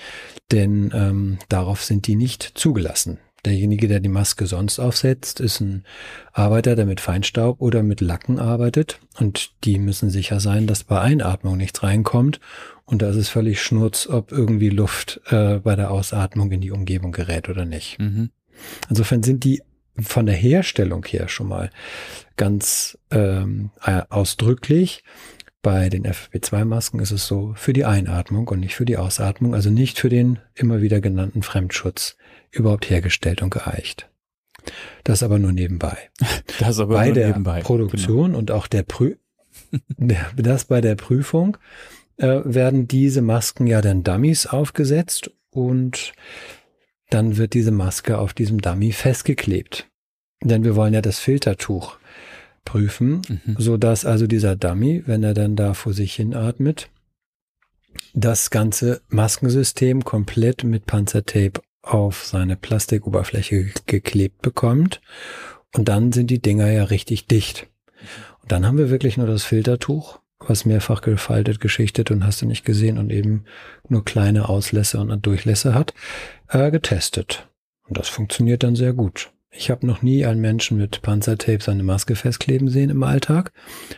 denn 0.51 0.91
ähm, 0.93 1.39
darauf 1.49 1.85
sind 1.85 2.07
die 2.09 2.17
nicht 2.17 2.43
zugelassen. 2.55 3.19
Derjenige, 3.45 3.87
der 3.87 4.01
die 4.01 4.09
Maske 4.09 4.47
sonst 4.47 4.81
aufsetzt, 4.81 5.39
ist 5.39 5.61
ein 5.61 5.85
Arbeiter, 6.33 6.75
der 6.75 6.87
mit 6.87 7.01
Feinstaub 7.01 7.61
oder 7.61 7.83
mit 7.83 8.01
Lacken 8.01 8.41
arbeitet 8.41 9.01
und 9.19 9.53
die 9.65 9.79
müssen 9.79 10.11
sicher 10.11 10.41
sein, 10.41 10.67
dass 10.67 10.85
bei 10.85 11.01
Einatmung 11.01 11.57
nichts 11.57 11.83
reinkommt 11.83 12.41
und 12.85 13.03
da 13.03 13.11
ist 13.11 13.17
es 13.17 13.29
völlig 13.29 13.63
schnurz, 13.63 14.09
ob 14.09 14.33
irgendwie 14.33 14.71
Luft 14.71 15.21
äh, 15.27 15.59
bei 15.59 15.77
der 15.77 15.91
Ausatmung 15.91 16.51
in 16.51 16.61
die 16.61 16.73
Umgebung 16.73 17.13
gerät 17.13 17.49
oder 17.49 17.65
nicht. 17.65 17.99
Mhm. 17.99 18.31
Insofern 18.89 19.23
sind 19.23 19.45
die 19.45 19.63
von 20.01 20.27
der 20.27 20.35
Herstellung 20.35 21.05
her 21.05 21.29
schon 21.29 21.49
mal 21.49 21.71
ganz 22.37 22.99
ähm, 23.11 23.71
äh, 23.85 24.03
ausdrücklich. 24.09 25.05
Bei 25.61 25.89
den 25.89 26.07
FFP2-Masken 26.07 27.01
ist 27.01 27.11
es 27.11 27.27
so 27.27 27.53
für 27.57 27.73
die 27.73 27.85
Einatmung 27.85 28.49
und 28.49 28.61
nicht 28.61 28.75
für 28.75 28.85
die 28.85 28.97
Ausatmung, 28.97 29.55
also 29.55 29.71
nicht 29.71 29.99
für 29.99 30.09
den 30.09 30.39
immer 30.55 30.81
wieder 30.81 31.01
genannten 31.01 31.43
Fremdschutz 31.43 32.17
überhaupt 32.51 32.89
hergestellt 32.91 33.43
und 33.43 33.51
geeicht. 33.51 34.09
Das 35.05 35.23
aber 35.23 35.39
nur 35.39 35.53
nebenbei. 35.53 35.97
Das 36.59 36.81
aber 36.81 36.95
bei 36.95 37.07
nur 37.07 37.15
der 37.15 37.29
nebenbei. 37.29 37.61
Produktion 37.61 38.27
genau. 38.27 38.39
und 38.39 38.51
auch 38.51 38.67
der 38.67 38.83
Prü 38.83 39.15
das 40.37 40.65
bei 40.65 40.81
der 40.81 40.95
Prüfung 40.95 41.57
äh, 42.17 42.41
werden 42.45 42.89
diese 42.89 43.23
Masken 43.23 43.67
ja 43.67 43.81
dann 43.81 44.03
Dummies 44.03 44.47
aufgesetzt 44.47 45.31
und 45.51 46.13
dann 47.11 47.37
wird 47.37 47.55
diese 47.55 47.71
Maske 47.71 48.19
auf 48.19 48.35
diesem 48.35 48.61
Dummy 48.61 48.93
festgeklebt. 48.93 49.89
Denn 50.43 50.65
wir 50.65 50.77
wollen 50.77 50.95
ja 50.95 51.01
das 51.01 51.19
Filtertuch 51.19 51.97
prüfen, 52.65 53.23
mhm. 53.29 53.57
so 53.59 53.77
dass 53.77 54.05
also 54.05 54.27
dieser 54.27 54.57
Dummy, 54.57 55.03
wenn 55.07 55.23
er 55.23 55.35
dann 55.35 55.57
da 55.57 55.75
vor 55.75 55.93
sich 55.93 56.15
hin 56.15 56.35
atmet, 56.35 56.91
das 58.15 58.51
ganze 58.51 59.01
Maskensystem 59.09 60.05
komplett 60.05 60.65
mit 60.65 60.87
Panzertape 60.87 61.61
auf 61.89 62.25
seine 62.25 62.57
Plastikoberfläche 62.57 63.71
geklebt 63.87 64.43
bekommt. 64.43 65.01
Und 65.75 65.89
dann 65.89 66.13
sind 66.13 66.31
die 66.31 66.41
Dinger 66.41 66.71
ja 66.71 66.85
richtig 66.85 67.27
dicht. 67.27 67.69
Und 68.43 68.53
dann 68.53 68.67
haben 68.67 68.79
wir 68.79 68.91
wirklich 68.91 69.17
nur 69.17 69.27
das 69.27 69.45
Filtertuch, 69.45 70.21
was 70.39 70.65
mehrfach 70.65 71.03
gefaltet, 71.03 71.61
geschichtet 71.61 72.11
und 72.11 72.25
hast 72.25 72.43
du 72.43 72.47
nicht 72.47 72.65
gesehen 72.65 72.99
und 72.99 73.11
eben 73.11 73.45
nur 73.89 74.05
kleine 74.05 74.49
Auslässe 74.49 75.01
und 75.01 75.27
Durchlässe 75.27 75.75
hat, 75.75 75.95
äh, 76.49 76.71
getestet. 76.71 77.49
Und 77.87 77.99
das 77.99 78.09
funktioniert 78.09 78.63
dann 78.63 78.77
sehr 78.77 78.93
gut. 78.93 79.31
Ich 79.61 79.71
habe 79.71 79.89
noch 79.89 80.03
nie 80.03 80.25
einen 80.25 80.41
Menschen 80.41 80.79
mit 80.79 81.03
Panzertape 81.03 81.59
seine 81.61 81.83
Maske 81.83 82.15
festkleben 82.15 82.69
sehen 82.69 82.91
im 82.91 83.03
Alltag. 83.03 83.51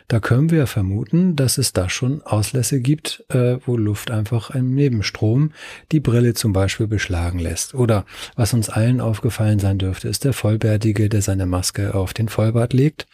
Da 0.09 0.19
können 0.19 0.50
wir 0.50 0.67
vermuten, 0.67 1.37
dass 1.37 1.59
es 1.59 1.75
da 1.75 1.90
schon 1.90 2.23
Auslässe 2.23 2.81
gibt, 2.81 3.26
äh, 3.29 3.59
wo 3.67 3.76
Luft 3.76 4.11
einfach 4.11 4.49
im 4.52 4.75
Nebenstrom 4.75 5.52
die 5.93 6.00
Brille 6.00 6.33
zum 6.33 6.55
Beispiel 6.55 6.87
beschlagen 6.87 7.38
lässt. 7.38 7.75
Oder 7.75 8.07
was 8.37 8.55
uns 8.55 8.71
allen 8.71 9.02
aufgefallen 9.02 9.59
sein 9.59 9.76
dürfte, 9.76 10.09
ist 10.09 10.25
der 10.25 10.33
Vollbärtige, 10.33 11.11
der 11.11 11.21
seine 11.21 11.45
Maske 11.45 11.95
auf 11.95 12.14
den 12.14 12.31
Vollbart 12.31 12.73
legt. 12.73 13.07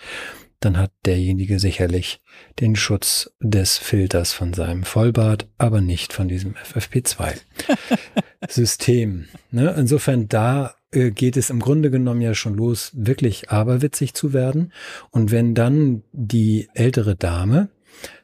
Dann 0.60 0.78
hat 0.78 0.92
derjenige 1.04 1.58
sicherlich 1.58 2.20
den 2.60 2.76
Schutz 2.76 3.32
des 3.40 3.78
Filters 3.78 4.32
von 4.32 4.54
seinem 4.54 4.84
Vollbart, 4.84 5.48
aber 5.58 5.80
nicht 5.80 6.12
von 6.12 6.28
diesem 6.28 6.54
FFP2-System. 6.54 9.26
ne? 9.50 9.74
Insofern 9.76 10.28
da 10.28 10.76
äh, 10.92 11.10
geht 11.10 11.36
es 11.36 11.50
im 11.50 11.58
Grunde 11.60 11.90
genommen 11.90 12.22
ja 12.22 12.34
schon 12.34 12.54
los, 12.54 12.90
wirklich 12.94 13.50
aberwitzig 13.50 14.14
zu 14.14 14.32
werden. 14.32 14.72
Und 15.10 15.30
wenn 15.30 15.54
dann 15.54 16.02
die 16.12 16.70
ältere 16.74 17.16
Dame 17.16 17.68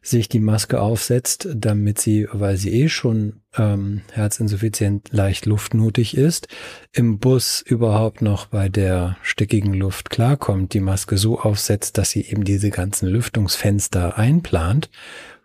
sich 0.01 0.29
die 0.29 0.41
Maske 0.41 0.81
aufsetzt, 0.81 1.49
damit 1.55 2.01
sie, 2.01 2.27
weil 2.33 2.57
sie 2.57 2.71
eh 2.83 2.89
schon 2.89 3.43
ähm, 3.57 4.03
herzinsuffizient 4.13 5.11
leicht 5.13 5.47
luftnotig 5.47 6.17
ist, 6.17 6.49
im 6.93 7.19
Bus 7.19 7.61
überhaupt 7.61 8.23
noch 8.23 8.47
bei 8.47 8.69
der 8.69 9.17
stickigen 9.23 9.75
Luft 9.75 10.11
klarkommt, 10.11 10.75
die 10.75 10.81
Maske 10.81 11.19
so 11.19 11.41
aufsetzt, 11.41 11.99
dass 11.99 12.11
sie 12.11 12.23
eben 12.23 12.45
diese 12.45 12.71
ganzen 12.71 13.09
Lüftungsfenster 13.09 14.19
einplant, 14.19 14.91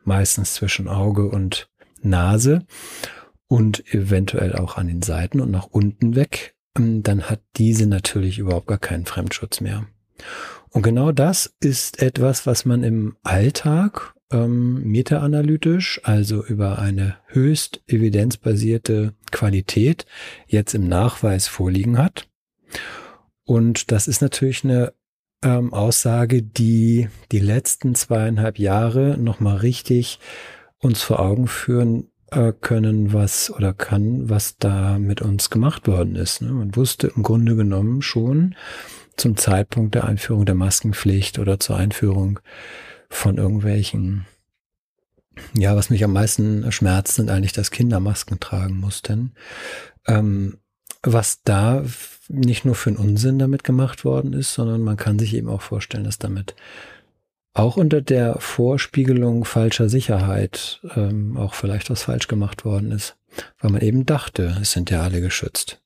meistens 0.04 0.54
zwischen 0.56 0.88
Auge 0.88 1.28
und 1.30 1.70
Nase 2.02 2.66
und 3.48 3.94
eventuell 3.94 4.56
auch 4.56 4.78
an 4.78 4.88
den 4.88 5.02
Seiten 5.02 5.40
und 5.40 5.52
nach 5.52 5.68
unten 5.68 6.16
weg 6.16 6.56
ähm, 6.78 7.04
dann 7.04 7.30
hat 7.30 7.42
diese 7.58 7.88
natürlich 7.88 8.40
überhaupt 8.40 8.68
gar 8.68 8.78
keinen 8.78 9.06
Fremdschutz 9.06 9.62
mehr. 9.62 9.88
Und 10.70 10.82
genau 10.84 11.12
das 11.12 11.54
ist 11.60 12.02
etwas, 12.02 12.46
was 12.46 12.66
man 12.66 12.84
im 12.84 13.18
Alltag 13.24 14.14
ähm, 14.32 14.84
meta-analytisch, 14.84 16.02
also 16.04 16.44
über 16.44 16.80
eine 16.80 17.18
höchst 17.28 17.82
evidenzbasierte 17.88 19.14
Qualität, 19.32 20.06
jetzt 20.48 20.74
im 20.74 20.88
Nachweis 20.88 21.48
vorliegen 21.48 21.98
hat. 21.98 22.28
Und 23.46 23.92
das 23.92 24.08
ist 24.08 24.22
natürlich 24.22 24.64
eine 24.64 24.94
ähm, 25.44 25.74
Aussage, 25.74 26.44
die 26.44 27.08
die 27.32 27.40
letzten 27.40 27.96
zweieinhalb 27.96 28.60
Jahre 28.60 29.18
nochmal 29.18 29.58
richtig 29.58 30.20
uns 30.80 31.02
vor 31.02 31.20
Augen 31.20 31.48
führen, 31.48 32.10
äh, 32.32 32.52
können, 32.60 33.14
was 33.14 33.52
oder 33.52 33.74
kann, 33.74 34.30
was 34.30 34.58
da 34.58 35.00
mit 35.00 35.22
uns 35.22 35.50
gemacht 35.50 35.88
worden 35.88 36.16
ist. 36.16 36.42
Ne? 36.42 36.52
Man 36.52 36.76
wusste 36.76 37.12
im 37.16 37.24
Grunde 37.24 37.56
genommen 37.56 38.02
schon 38.02 38.56
zum 39.16 39.38
Zeitpunkt 39.38 39.96
der 39.96 40.04
Einführung 40.06 40.46
der 40.46 40.56
Maskenpflicht 40.56 41.40
oder 41.40 41.60
zur 41.60 41.78
Einführung 41.78 42.40
von 43.10 43.38
irgendwelchen 43.38 44.26
ja, 45.56 45.76
was 45.76 45.90
mich 45.90 46.04
am 46.04 46.14
meisten 46.14 46.72
schmerzt, 46.72 47.16
sind 47.16 47.30
eigentlich, 47.30 47.54
dass 47.54 47.72
Kinder 47.72 48.00
Masken 48.00 48.40
tragen 48.40 48.80
mussten. 48.80 49.34
Ähm, 50.08 50.58
was 51.04 51.44
da 51.44 51.84
nicht 52.28 52.66
nur 52.66 52.76
für 52.76 52.90
einen 52.90 52.98
Unsinn 52.98 53.40
damit 53.40 53.64
gemacht 53.64 54.04
worden 54.04 54.34
ist, 54.34 54.54
sondern 54.54 54.82
man 54.82 54.98
kann 54.98 55.20
sich 55.20 55.34
eben 55.34 55.50
auch 55.50 55.62
vorstellen, 55.62 56.04
dass 56.04 56.18
damit 56.18 56.56
auch 57.54 57.78
unter 57.78 58.02
der 58.02 58.40
Vorspiegelung 58.40 59.46
falscher 59.46 59.90
Sicherheit 59.90 60.82
ähm, 60.96 61.38
auch 61.38 61.54
vielleicht 61.54 61.90
was 61.90 62.04
falsch 62.04 62.28
gemacht 62.28 62.66
worden 62.66 62.92
ist, 62.92 63.16
weil 63.60 63.72
man 63.72 63.82
eben 63.82 64.06
dachte, 64.06 64.58
es 64.62 64.72
sind 64.72 64.92
ja 64.92 65.02
alle 65.02 65.22
geschützt. 65.22 65.82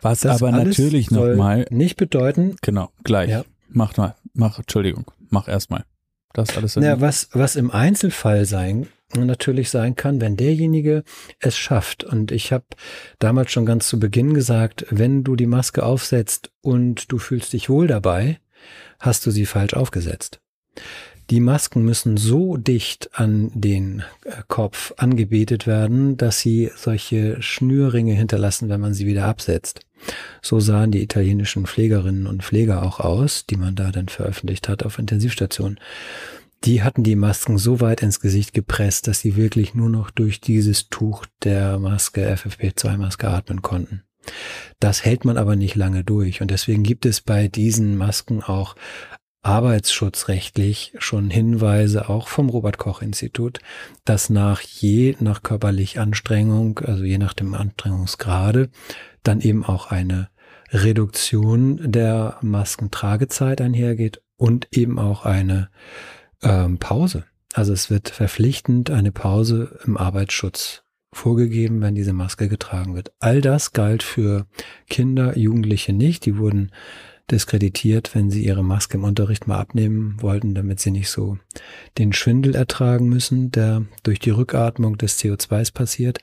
Was 0.00 0.20
das 0.20 0.40
aber 0.42 0.52
natürlich 0.52 1.10
nochmal 1.10 1.66
nicht 1.70 1.96
bedeuten. 1.96 2.56
Genau, 2.62 2.90
gleich. 3.04 3.30
Ja. 3.30 3.44
Mach 3.68 3.96
mal, 3.96 4.14
mach, 4.32 4.58
Entschuldigung, 4.58 5.10
mach 5.28 5.48
erstmal. 5.48 5.84
Das 6.36 6.54
alles. 6.54 6.74
Ja, 6.74 7.00
was, 7.00 7.30
was 7.32 7.56
im 7.56 7.70
Einzelfall 7.70 8.44
sein 8.44 8.88
natürlich 9.14 9.70
sein 9.70 9.96
kann, 9.96 10.20
wenn 10.20 10.36
derjenige 10.36 11.02
es 11.40 11.56
schafft. 11.56 12.04
Und 12.04 12.30
ich 12.30 12.52
habe 12.52 12.66
damals 13.18 13.52
schon 13.52 13.64
ganz 13.64 13.88
zu 13.88 13.98
Beginn 13.98 14.34
gesagt, 14.34 14.84
wenn 14.90 15.24
du 15.24 15.34
die 15.34 15.46
Maske 15.46 15.82
aufsetzt 15.82 16.50
und 16.60 17.10
du 17.10 17.16
fühlst 17.16 17.54
dich 17.54 17.70
wohl 17.70 17.86
dabei, 17.86 18.38
hast 19.00 19.24
du 19.24 19.30
sie 19.30 19.46
falsch 19.46 19.72
aufgesetzt. 19.72 20.40
Die 21.30 21.40
Masken 21.40 21.82
müssen 21.84 22.16
so 22.16 22.56
dicht 22.56 23.10
an 23.12 23.50
den 23.52 24.04
äh, 24.24 24.42
Kopf 24.46 24.92
angebetet 24.96 25.66
werden, 25.66 26.16
dass 26.16 26.38
sie 26.40 26.70
solche 26.76 27.42
Schnürringe 27.42 28.14
hinterlassen, 28.14 28.68
wenn 28.68 28.80
man 28.80 28.94
sie 28.94 29.06
wieder 29.06 29.24
absetzt. 29.24 29.80
So 30.40 30.60
sahen 30.60 30.92
die 30.92 31.02
italienischen 31.02 31.66
Pflegerinnen 31.66 32.26
und 32.26 32.44
Pfleger 32.44 32.82
auch 32.82 33.00
aus, 33.00 33.44
die 33.46 33.56
man 33.56 33.74
da 33.74 33.90
dann 33.90 34.08
veröffentlicht 34.08 34.68
hat 34.68 34.84
auf 34.84 34.98
Intensivstationen. 34.98 35.80
Die 36.64 36.82
hatten 36.82 37.02
die 37.02 37.16
Masken 37.16 37.58
so 37.58 37.80
weit 37.80 38.02
ins 38.02 38.20
Gesicht 38.20 38.54
gepresst, 38.54 39.08
dass 39.08 39.20
sie 39.20 39.36
wirklich 39.36 39.74
nur 39.74 39.88
noch 39.88 40.10
durch 40.10 40.40
dieses 40.40 40.88
Tuch 40.88 41.26
der 41.42 41.78
Maske, 41.78 42.32
FFP2-Maske 42.32 43.28
atmen 43.28 43.62
konnten. 43.62 44.02
Das 44.80 45.04
hält 45.04 45.24
man 45.24 45.38
aber 45.38 45.56
nicht 45.56 45.74
lange 45.74 46.04
durch 46.04 46.40
und 46.40 46.50
deswegen 46.50 46.82
gibt 46.82 47.06
es 47.06 47.20
bei 47.20 47.48
diesen 47.48 47.96
Masken 47.96 48.42
auch 48.42 48.74
arbeitsschutzrechtlich 49.42 50.92
schon 50.98 51.30
Hinweise 51.30 52.08
auch 52.08 52.28
vom 52.28 52.48
Robert 52.48 52.78
Koch 52.78 53.02
Institut, 53.02 53.60
dass 54.04 54.28
nach 54.30 54.60
je 54.60 55.16
nach 55.20 55.42
körperlich 55.42 56.00
Anstrengung, 56.00 56.80
also 56.80 57.04
je 57.04 57.18
nach 57.18 57.34
dem 57.34 57.54
Anstrengungsgrade, 57.54 58.70
dann 59.22 59.40
eben 59.40 59.64
auch 59.64 59.90
eine 59.90 60.28
Reduktion 60.70 61.92
der 61.92 62.38
Maskentragezeit 62.40 63.60
einhergeht 63.60 64.20
und 64.36 64.68
eben 64.72 64.98
auch 64.98 65.24
eine 65.24 65.68
ähm, 66.42 66.78
Pause. 66.78 67.24
Also 67.54 67.72
es 67.72 67.88
wird 67.88 68.10
verpflichtend 68.10 68.90
eine 68.90 69.12
Pause 69.12 69.78
im 69.84 69.96
Arbeitsschutz 69.96 70.82
vorgegeben, 71.12 71.80
wenn 71.80 71.94
diese 71.94 72.12
Maske 72.12 72.48
getragen 72.48 72.94
wird. 72.94 73.12
All 73.18 73.40
das 73.40 73.72
galt 73.72 74.02
für 74.02 74.46
Kinder, 74.88 75.38
Jugendliche 75.38 75.92
nicht. 75.92 76.26
Die 76.26 76.36
wurden 76.36 76.72
diskreditiert, 77.30 78.14
wenn 78.14 78.30
sie 78.30 78.44
ihre 78.44 78.62
Maske 78.62 78.96
im 78.96 79.04
Unterricht 79.04 79.46
mal 79.46 79.58
abnehmen 79.58 80.16
wollten, 80.20 80.54
damit 80.54 80.80
sie 80.80 80.90
nicht 80.90 81.10
so 81.10 81.38
den 81.98 82.12
Schwindel 82.12 82.54
ertragen 82.54 83.08
müssen, 83.08 83.50
der 83.50 83.82
durch 84.02 84.18
die 84.18 84.30
Rückatmung 84.30 84.98
des 84.98 85.18
CO2s 85.18 85.72
passiert. 85.72 86.18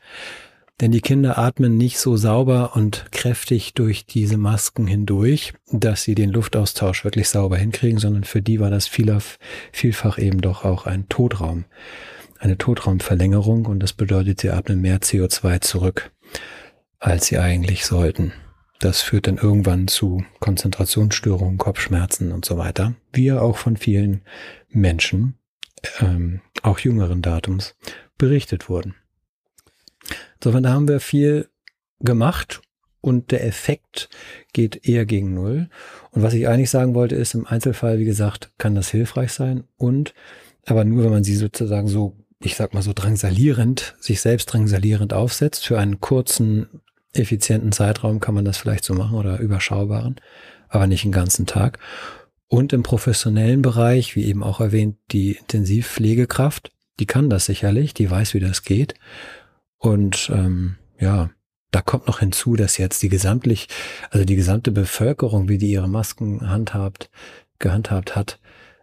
Denn 0.81 0.91
die 0.91 1.01
Kinder 1.01 1.37
atmen 1.37 1.77
nicht 1.77 1.99
so 1.99 2.17
sauber 2.17 2.75
und 2.75 3.05
kräftig 3.11 3.73
durch 3.75 4.05
diese 4.05 4.37
Masken 4.37 4.87
hindurch, 4.87 5.53
dass 5.71 6.03
sie 6.03 6.15
den 6.15 6.31
Luftaustausch 6.31 7.03
wirklich 7.03 7.29
sauber 7.29 7.57
hinkriegen, 7.57 7.99
sondern 7.99 8.23
für 8.23 8.41
die 8.41 8.59
war 8.59 8.71
das 8.71 8.87
vielfach 8.87 10.17
eben 10.17 10.41
doch 10.41 10.65
auch 10.65 10.85
ein 10.85 11.07
Todraum 11.09 11.65
eine 12.43 12.57
Totraumverlängerung 12.57 13.65
und 13.65 13.79
das 13.79 13.93
bedeutet, 13.93 14.41
sie 14.41 14.49
atmen 14.49 14.81
mehr 14.81 14.99
CO2 14.99 15.61
zurück, 15.61 16.11
als 16.99 17.27
sie 17.27 17.37
eigentlich 17.37 17.85
sollten. 17.85 18.33
Das 18.83 19.01
führt 19.01 19.27
dann 19.27 19.37
irgendwann 19.37 19.87
zu 19.87 20.25
Konzentrationsstörungen, 20.41 21.57
Kopfschmerzen 21.57 22.33
und 22.33 22.43
so 22.43 22.57
weiter, 22.57 22.95
wie 23.13 23.27
ja 23.27 23.39
auch 23.39 23.55
von 23.55 23.77
vielen 23.77 24.23
Menschen, 24.67 25.35
ähm, 26.01 26.41
auch 26.63 26.79
jüngeren 26.79 27.21
Datums, 27.21 27.77
berichtet 28.17 28.67
wurden. 28.67 28.95
Insofern 30.35 30.67
haben 30.67 30.89
wir 30.89 30.99
viel 30.99 31.47
gemacht 32.01 32.59
und 32.99 33.31
der 33.31 33.45
Effekt 33.45 34.09
geht 34.51 34.85
eher 34.85 35.05
gegen 35.05 35.33
Null. 35.33 35.69
Und 36.11 36.21
was 36.21 36.33
ich 36.33 36.49
eigentlich 36.49 36.69
sagen 36.69 36.93
wollte, 36.93 37.15
ist, 37.15 37.35
im 37.35 37.47
Einzelfall, 37.47 37.99
wie 37.99 38.05
gesagt, 38.05 38.51
kann 38.57 38.75
das 38.75 38.89
hilfreich 38.89 39.31
sein 39.31 39.63
und 39.77 40.13
aber 40.65 40.83
nur, 40.83 41.05
wenn 41.05 41.11
man 41.11 41.23
sie 41.23 41.37
sozusagen 41.37 41.87
so, 41.87 42.17
ich 42.39 42.57
sag 42.57 42.73
mal 42.73 42.83
so 42.83 42.91
drangsalierend, 42.93 43.95
sich 44.01 44.19
selbst 44.19 44.47
drangsalierend 44.47 45.13
aufsetzt. 45.13 45.65
Für 45.65 45.79
einen 45.79 46.01
kurzen, 46.01 46.81
effizienten 47.13 47.71
Zeitraum 47.71 48.19
kann 48.19 48.35
man 48.35 48.45
das 48.45 48.57
vielleicht 48.57 48.83
so 48.83 48.93
machen 48.93 49.17
oder 49.17 49.39
überschaubaren, 49.39 50.15
aber 50.69 50.87
nicht 50.87 51.03
den 51.03 51.11
ganzen 51.11 51.45
Tag. 51.45 51.79
Und 52.47 52.73
im 52.73 52.83
professionellen 52.83 53.61
Bereich, 53.61 54.15
wie 54.15 54.25
eben 54.25 54.43
auch 54.43 54.59
erwähnt, 54.59 54.97
die 55.11 55.33
Intensivpflegekraft, 55.33 56.71
die 56.99 57.05
kann 57.05 57.29
das 57.29 57.45
sicherlich, 57.45 57.93
die 57.93 58.09
weiß, 58.09 58.33
wie 58.33 58.39
das 58.39 58.63
geht. 58.63 58.93
Und 59.77 60.29
ähm, 60.33 60.75
ja, 60.99 61.31
da 61.71 61.81
kommt 61.81 62.07
noch 62.07 62.19
hinzu, 62.19 62.55
dass 62.55 62.77
jetzt 62.77 63.01
die 63.01 63.09
gesamtlich, 63.09 63.67
also 64.11 64.25
die 64.25 64.35
gesamte 64.35 64.71
Bevölkerung, 64.71 65.49
wie 65.49 65.57
die 65.57 65.71
ihre 65.71 65.89
Masken 65.89 66.49
handhabt, 66.49 67.09
gehandhabt 67.57 68.15
hat, 68.15 68.39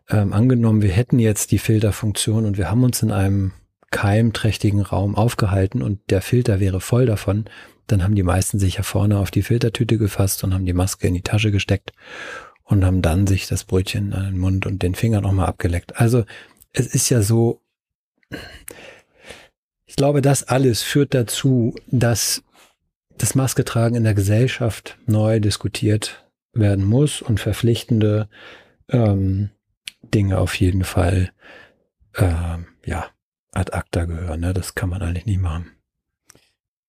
ähm, 0.09 0.33
angenommen, 0.33 0.83
wir 0.83 0.91
hätten 0.91 1.19
jetzt 1.19 1.53
die 1.53 1.59
Filterfunktion 1.59 2.45
und 2.47 2.59
wir 2.59 2.71
haben 2.71 2.83
uns 2.83 3.03
in 3.03 3.13
einem 3.13 3.53
keimträchtigen 3.91 4.81
Raum 4.81 5.15
aufgehalten 5.15 5.83
und 5.83 6.01
der 6.11 6.23
Filter 6.23 6.61
wäre 6.61 6.81
voll 6.81 7.07
davon, 7.07 7.47
dann 7.87 8.05
haben 8.05 8.15
die 8.15 8.23
meisten 8.23 8.59
sich 8.59 8.77
ja 8.77 8.83
vorne 8.83 9.19
auf 9.19 9.31
die 9.31 9.43
Filtertüte 9.43 9.99
gefasst 9.99 10.45
und 10.45 10.55
haben 10.55 10.67
die 10.67 10.73
Maske 10.73 11.09
in 11.09 11.15
die 11.15 11.23
Tasche 11.23 11.51
gesteckt 11.51 11.93
und 12.65 12.85
haben 12.85 13.03
dann 13.03 13.27
sich 13.27 13.49
das 13.49 13.65
Brötchen 13.65 14.13
an 14.13 14.27
den 14.27 14.39
Mund 14.39 14.67
und 14.67 14.83
den 14.83 14.95
Finger 14.95 15.21
nochmal 15.21 15.47
abgeleckt. 15.47 15.97
Also 15.97 16.25
es 16.73 16.87
ist 16.87 17.11
ja 17.11 17.21
so, 17.21 17.61
ich 19.87 19.97
glaube, 19.97 20.23
das 20.23 20.45
alles 20.45 20.83
führt 20.83 21.15
dazu, 21.15 21.75
dass 21.89 22.45
das 23.19 23.35
Masketragen 23.35 23.97
in 23.97 24.05
der 24.05 24.15
Gesellschaft 24.15 24.99
neu 25.07 25.41
diskutiert 25.41 26.25
werden 26.53 26.85
muss 26.85 27.23
und 27.23 27.41
verpflichtende 27.41 28.29
ähm, 28.89 29.51
Dinge 30.03 30.39
auf 30.39 30.55
jeden 30.55 30.85
Fall 30.85 31.33
äh, 32.15 32.59
ja 32.87 33.07
ad 33.53 33.73
acta 33.73 34.05
gehören. 34.05 34.41
Ne? 34.41 34.55
Das 34.55 34.75
kann 34.75 34.89
man 34.89 35.03
eigentlich 35.03 35.27
nicht 35.27 35.41
machen. 35.41 35.71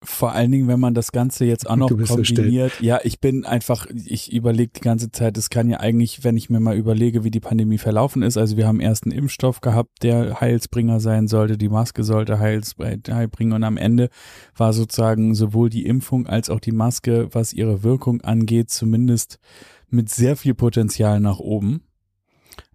Vor 0.03 0.31
allen 0.31 0.51
Dingen, 0.51 0.67
wenn 0.67 0.79
man 0.79 0.95
das 0.95 1.11
Ganze 1.11 1.45
jetzt 1.45 1.69
auch 1.69 1.75
noch 1.75 1.87
kombiniert. 1.87 2.73
So 2.79 2.83
ja, 2.83 2.99
ich 3.03 3.19
bin 3.19 3.45
einfach, 3.45 3.85
ich 3.93 4.33
überlege 4.33 4.71
die 4.75 4.81
ganze 4.81 5.11
Zeit, 5.11 5.37
es 5.37 5.51
kann 5.51 5.69
ja 5.69 5.79
eigentlich, 5.79 6.23
wenn 6.23 6.37
ich 6.37 6.49
mir 6.49 6.59
mal 6.59 6.75
überlege, 6.75 7.23
wie 7.23 7.29
die 7.29 7.39
Pandemie 7.39 7.77
verlaufen 7.77 8.23
ist, 8.23 8.35
also 8.35 8.57
wir 8.57 8.65
haben 8.65 8.79
erst 8.79 9.03
einen 9.03 9.11
Impfstoff 9.11 9.61
gehabt, 9.61 10.01
der 10.01 10.41
Heilsbringer 10.41 10.99
sein 10.99 11.27
sollte, 11.27 11.55
die 11.55 11.69
Maske 11.69 12.03
sollte 12.03 12.39
Heils, 12.39 12.73
Heilbringer 12.79 13.57
und 13.57 13.63
am 13.63 13.77
Ende 13.77 14.09
war 14.55 14.73
sozusagen 14.73 15.35
sowohl 15.35 15.69
die 15.69 15.85
Impfung 15.85 16.25
als 16.25 16.49
auch 16.49 16.59
die 16.59 16.71
Maske, 16.71 17.27
was 17.31 17.53
ihre 17.53 17.83
Wirkung 17.83 18.21
angeht, 18.21 18.71
zumindest 18.71 19.37
mit 19.87 20.09
sehr 20.09 20.35
viel 20.35 20.55
Potenzial 20.55 21.19
nach 21.19 21.37
oben. 21.37 21.83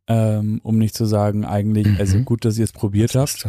Ähm, 0.08 0.60
um 0.62 0.78
nicht 0.78 0.94
zu 0.94 1.04
sagen, 1.04 1.44
eigentlich, 1.44 1.98
also 1.98 2.18
mhm. 2.18 2.24
gut, 2.24 2.44
dass 2.44 2.56
ihr 2.56 2.64
es 2.64 2.70
probiert 2.70 3.16
habt. 3.16 3.48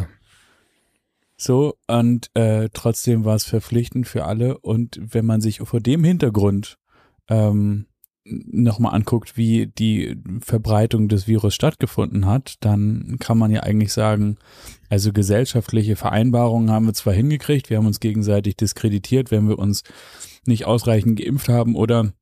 So. 1.38 1.74
Und 1.86 2.30
äh, 2.34 2.68
trotzdem 2.72 3.24
war 3.24 3.36
es 3.36 3.44
verpflichtend 3.44 4.06
für 4.06 4.24
alle. 4.24 4.58
Und 4.58 5.00
wenn 5.00 5.24
man 5.24 5.40
sich 5.40 5.58
vor 5.58 5.80
dem 5.80 6.04
Hintergrund 6.04 6.78
ähm, 7.28 7.86
nochmal 8.24 8.94
anguckt, 8.94 9.36
wie 9.36 9.66
die 9.66 10.16
Verbreitung 10.40 11.08
des 11.08 11.26
Virus 11.26 11.54
stattgefunden 11.54 12.26
hat, 12.26 12.56
dann 12.60 13.16
kann 13.20 13.38
man 13.38 13.50
ja 13.50 13.60
eigentlich 13.60 13.92
sagen, 13.92 14.36
also 14.90 15.12
gesellschaftliche 15.12 15.96
Vereinbarungen 15.96 16.70
haben 16.70 16.86
wir 16.86 16.94
zwar 16.94 17.14
hingekriegt, 17.14 17.70
wir 17.70 17.78
haben 17.78 17.86
uns 17.86 18.00
gegenseitig 18.00 18.56
diskreditiert, 18.56 19.30
wenn 19.30 19.48
wir 19.48 19.58
uns 19.58 19.82
nicht 20.46 20.66
ausreichend 20.66 21.18
geimpft 21.18 21.48
haben 21.48 21.74
oder 21.74 22.12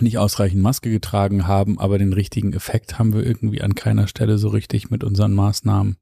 nicht 0.00 0.18
ausreichend 0.18 0.62
Maske 0.62 0.90
getragen 0.90 1.46
haben, 1.46 1.78
aber 1.78 1.98
den 1.98 2.12
richtigen 2.12 2.52
Effekt 2.52 2.98
haben 2.98 3.12
wir 3.12 3.24
irgendwie 3.24 3.62
an 3.62 3.74
keiner 3.74 4.06
Stelle 4.06 4.38
so 4.38 4.48
richtig 4.48 4.90
mit 4.90 5.04
unseren 5.04 5.34
Maßnahmen 5.34 5.98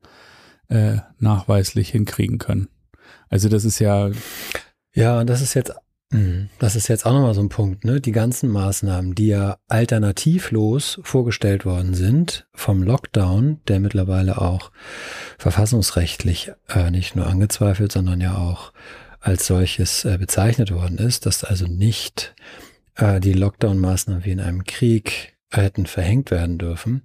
äh, 0.72 0.98
nachweislich 1.18 1.90
hinkriegen 1.90 2.38
können. 2.38 2.68
Also 3.28 3.48
das 3.48 3.64
ist 3.64 3.78
ja. 3.78 4.10
Ja, 4.94 5.24
das 5.24 5.40
ist 5.40 5.54
jetzt, 5.54 5.72
hm, 6.10 6.48
das 6.58 6.76
ist 6.76 6.88
jetzt 6.88 7.06
auch 7.06 7.12
nochmal 7.12 7.34
so 7.34 7.40
ein 7.40 7.48
Punkt, 7.48 7.84
ne? 7.84 8.00
Die 8.00 8.12
ganzen 8.12 8.50
Maßnahmen, 8.50 9.14
die 9.14 9.28
ja 9.28 9.58
alternativlos 9.68 11.00
vorgestellt 11.02 11.64
worden 11.64 11.94
sind 11.94 12.46
vom 12.54 12.82
Lockdown, 12.82 13.60
der 13.68 13.80
mittlerweile 13.80 14.40
auch 14.40 14.70
verfassungsrechtlich 15.38 16.52
äh, 16.68 16.90
nicht 16.90 17.16
nur 17.16 17.26
angezweifelt, 17.26 17.92
sondern 17.92 18.20
ja 18.20 18.36
auch 18.36 18.72
als 19.20 19.46
solches 19.46 20.04
äh, 20.04 20.18
bezeichnet 20.18 20.72
worden 20.72 20.98
ist, 20.98 21.26
dass 21.26 21.44
also 21.44 21.66
nicht 21.66 22.34
äh, 22.96 23.20
die 23.20 23.34
Lockdown-Maßnahmen 23.34 24.24
wie 24.24 24.32
in 24.32 24.40
einem 24.40 24.64
Krieg 24.64 25.32
hätten 25.60 25.86
verhängt 25.86 26.30
werden 26.30 26.58
dürfen 26.58 27.02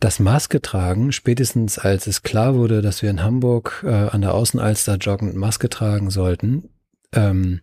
das 0.00 0.18
Maske 0.18 0.62
tragen, 0.62 1.12
spätestens 1.12 1.78
als 1.78 2.06
es 2.06 2.22
klar 2.22 2.54
wurde, 2.54 2.80
dass 2.80 3.02
wir 3.02 3.10
in 3.10 3.22
Hamburg 3.22 3.84
äh, 3.86 3.90
an 3.90 4.22
der 4.22 4.34
Außenalster 4.34 4.96
joggend 4.96 5.36
Maske 5.36 5.68
tragen 5.68 6.10
sollten, 6.10 6.70
ähm, 7.14 7.60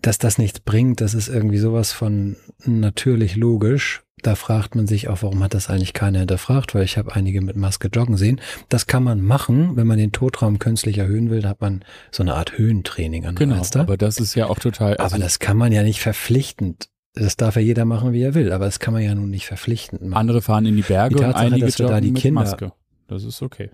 dass 0.00 0.18
das 0.18 0.38
nichts 0.38 0.60
bringt, 0.60 1.00
das 1.00 1.14
ist 1.14 1.28
irgendwie 1.28 1.58
sowas 1.58 1.92
von 1.92 2.36
natürlich 2.64 3.36
logisch. 3.36 4.02
Da 4.22 4.34
fragt 4.34 4.74
man 4.74 4.88
sich 4.88 5.06
auch, 5.06 5.22
warum 5.22 5.44
hat 5.44 5.54
das 5.54 5.70
eigentlich 5.70 5.92
keiner 5.92 6.18
hinterfragt, 6.18 6.74
weil 6.74 6.82
ich 6.82 6.98
habe 6.98 7.14
einige 7.14 7.40
mit 7.40 7.54
Maske 7.54 7.86
joggen 7.86 8.16
sehen. 8.16 8.40
Das 8.68 8.88
kann 8.88 9.04
man 9.04 9.20
machen, 9.20 9.76
wenn 9.76 9.86
man 9.86 9.98
den 9.98 10.10
Totraum 10.10 10.58
künstlich 10.58 10.98
erhöhen 10.98 11.30
will, 11.30 11.42
da 11.42 11.50
hat 11.50 11.60
man 11.60 11.84
so 12.10 12.24
eine 12.24 12.34
Art 12.34 12.58
Höhentraining 12.58 13.26
an 13.26 13.36
der 13.36 13.46
genau, 13.46 13.58
Alster. 13.58 13.80
Aber 13.80 13.96
das 13.96 14.18
ist 14.18 14.34
ja 14.34 14.46
auch 14.46 14.58
total. 14.58 14.96
Also 14.96 15.14
aber 15.14 15.22
das 15.22 15.38
kann 15.38 15.56
man 15.56 15.70
ja 15.70 15.84
nicht 15.84 16.00
verpflichtend 16.00 16.88
das 17.14 17.36
darf 17.36 17.56
ja 17.56 17.62
jeder 17.62 17.84
machen, 17.84 18.12
wie 18.12 18.22
er 18.22 18.34
will, 18.34 18.52
aber 18.52 18.66
das 18.66 18.78
kann 18.78 18.94
man 18.94 19.02
ja 19.02 19.14
nun 19.14 19.30
nicht 19.30 19.46
verpflichtend 19.46 20.02
machen. 20.02 20.14
Andere 20.14 20.42
fahren 20.42 20.66
in 20.66 20.76
die 20.76 20.82
Berge 20.82 21.16
die 21.16 21.20
Tatsache, 21.22 21.46
und 21.46 21.52
einige 21.52 21.66
dass 21.66 21.78
wir 21.78 21.86
da 21.86 22.00
die 22.00 22.12
mit 22.12 22.22
Kinder, 22.22 22.40
Maske. 22.42 22.72
Das 23.06 23.24
ist 23.24 23.42
okay. 23.42 23.70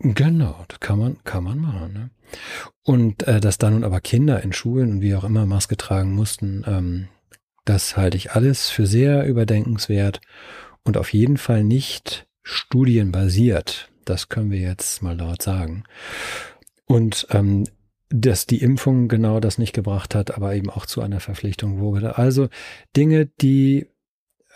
Genau, 0.00 0.64
das 0.68 0.80
kann 0.80 0.98
man, 0.98 1.22
kann 1.24 1.44
man 1.44 1.58
machen. 1.58 1.92
Ne? 1.92 2.10
Und 2.84 3.24
äh, 3.24 3.40
dass 3.40 3.58
da 3.58 3.70
nun 3.70 3.84
aber 3.84 4.00
Kinder 4.00 4.42
in 4.42 4.52
Schulen 4.52 4.92
und 4.92 5.00
wie 5.00 5.14
auch 5.14 5.24
immer 5.24 5.46
Maske 5.46 5.76
tragen 5.76 6.14
mussten, 6.14 6.64
ähm, 6.66 7.08
das 7.64 7.96
halte 7.96 8.16
ich 8.16 8.32
alles 8.32 8.70
für 8.70 8.86
sehr 8.86 9.26
überdenkenswert 9.26 10.20
und 10.84 10.96
auf 10.96 11.12
jeden 11.12 11.36
Fall 11.36 11.64
nicht 11.64 12.26
studienbasiert. 12.42 13.90
Das 14.04 14.28
können 14.28 14.50
wir 14.50 14.60
jetzt 14.60 15.02
mal 15.02 15.16
laut 15.16 15.42
sagen. 15.42 15.84
Und 16.86 17.26
ähm, 17.30 17.64
dass 18.10 18.46
die 18.46 18.62
Impfung 18.62 19.08
genau 19.08 19.40
das 19.40 19.58
nicht 19.58 19.72
gebracht 19.72 20.14
hat, 20.14 20.34
aber 20.34 20.54
eben 20.54 20.70
auch 20.70 20.86
zu 20.86 21.02
einer 21.02 21.20
Verpflichtung 21.20 21.78
wurde. 21.78 22.16
Also 22.18 22.48
Dinge, 22.96 23.26
die 23.40 23.86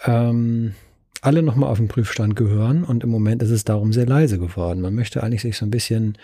ähm, 0.04 0.74
alle 1.20 1.42
nochmal 1.42 1.70
auf 1.70 1.78
den 1.78 1.88
Prüfstand 1.88 2.34
gehören 2.34 2.82
und 2.82 3.04
im 3.04 3.10
Moment 3.10 3.42
ist 3.42 3.50
es 3.50 3.64
darum 3.64 3.92
sehr 3.92 4.06
leise 4.06 4.38
geworden. 4.38 4.80
Man 4.80 4.94
möchte 4.94 5.22
eigentlich 5.22 5.42
sich 5.42 5.56
so 5.56 5.66
ein 5.66 5.70
bisschen 5.70 6.18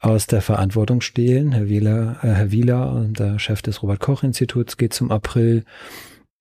aus 0.00 0.26
der 0.26 0.42
Verantwortung 0.42 1.00
stehlen. 1.00 1.52
Herr 1.52 1.68
Wieler, 1.68 2.18
äh, 2.22 2.28
Herr 2.28 2.50
Wieler, 2.50 3.06
der 3.10 3.38
Chef 3.38 3.62
des 3.62 3.82
Robert 3.82 4.00
Koch 4.00 4.22
Instituts, 4.22 4.76
geht 4.76 4.94
zum 4.94 5.10
April 5.10 5.64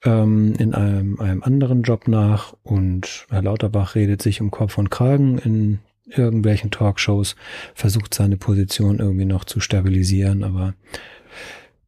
ähm, 0.04 0.54
in 0.58 0.74
einem, 0.74 1.20
einem 1.20 1.44
anderen 1.44 1.84
Job 1.84 2.08
nach 2.08 2.54
und 2.64 3.26
Herr 3.30 3.44
Lauterbach 3.44 3.96
redet 3.96 4.22
sich 4.22 4.42
um 4.42 4.52
Kopf 4.52 4.78
und 4.78 4.90
Kragen 4.90 5.38
in 5.38 5.80
irgendwelchen 6.06 6.72
Talkshows, 6.72 7.36
versucht 7.74 8.14
seine 8.14 8.38
Position 8.38 9.00
irgendwie 9.00 9.26
noch 9.26 9.46
zu 9.46 9.60
stabilisieren, 9.60 10.44
aber 10.44 10.76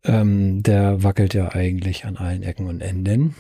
ähm, 0.03 0.63
der 0.63 1.03
wackelt 1.03 1.33
ja 1.33 1.53
eigentlich 1.53 2.05
an 2.05 2.17
allen 2.17 2.43
Ecken 2.43 2.67
und 2.67 2.81
Enden. 2.81 3.35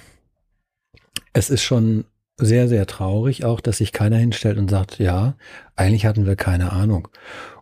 Es 1.33 1.49
ist 1.49 1.63
schon 1.63 2.05
sehr, 2.39 2.67
sehr 2.67 2.85
traurig 2.85 3.45
auch, 3.45 3.59
dass 3.59 3.77
sich 3.77 3.91
keiner 3.91 4.17
hinstellt 4.17 4.57
und 4.57 4.69
sagt, 4.69 4.99
ja, 4.99 5.35
eigentlich 5.75 6.05
hatten 6.05 6.25
wir 6.25 6.35
keine 6.35 6.71
Ahnung. 6.71 7.07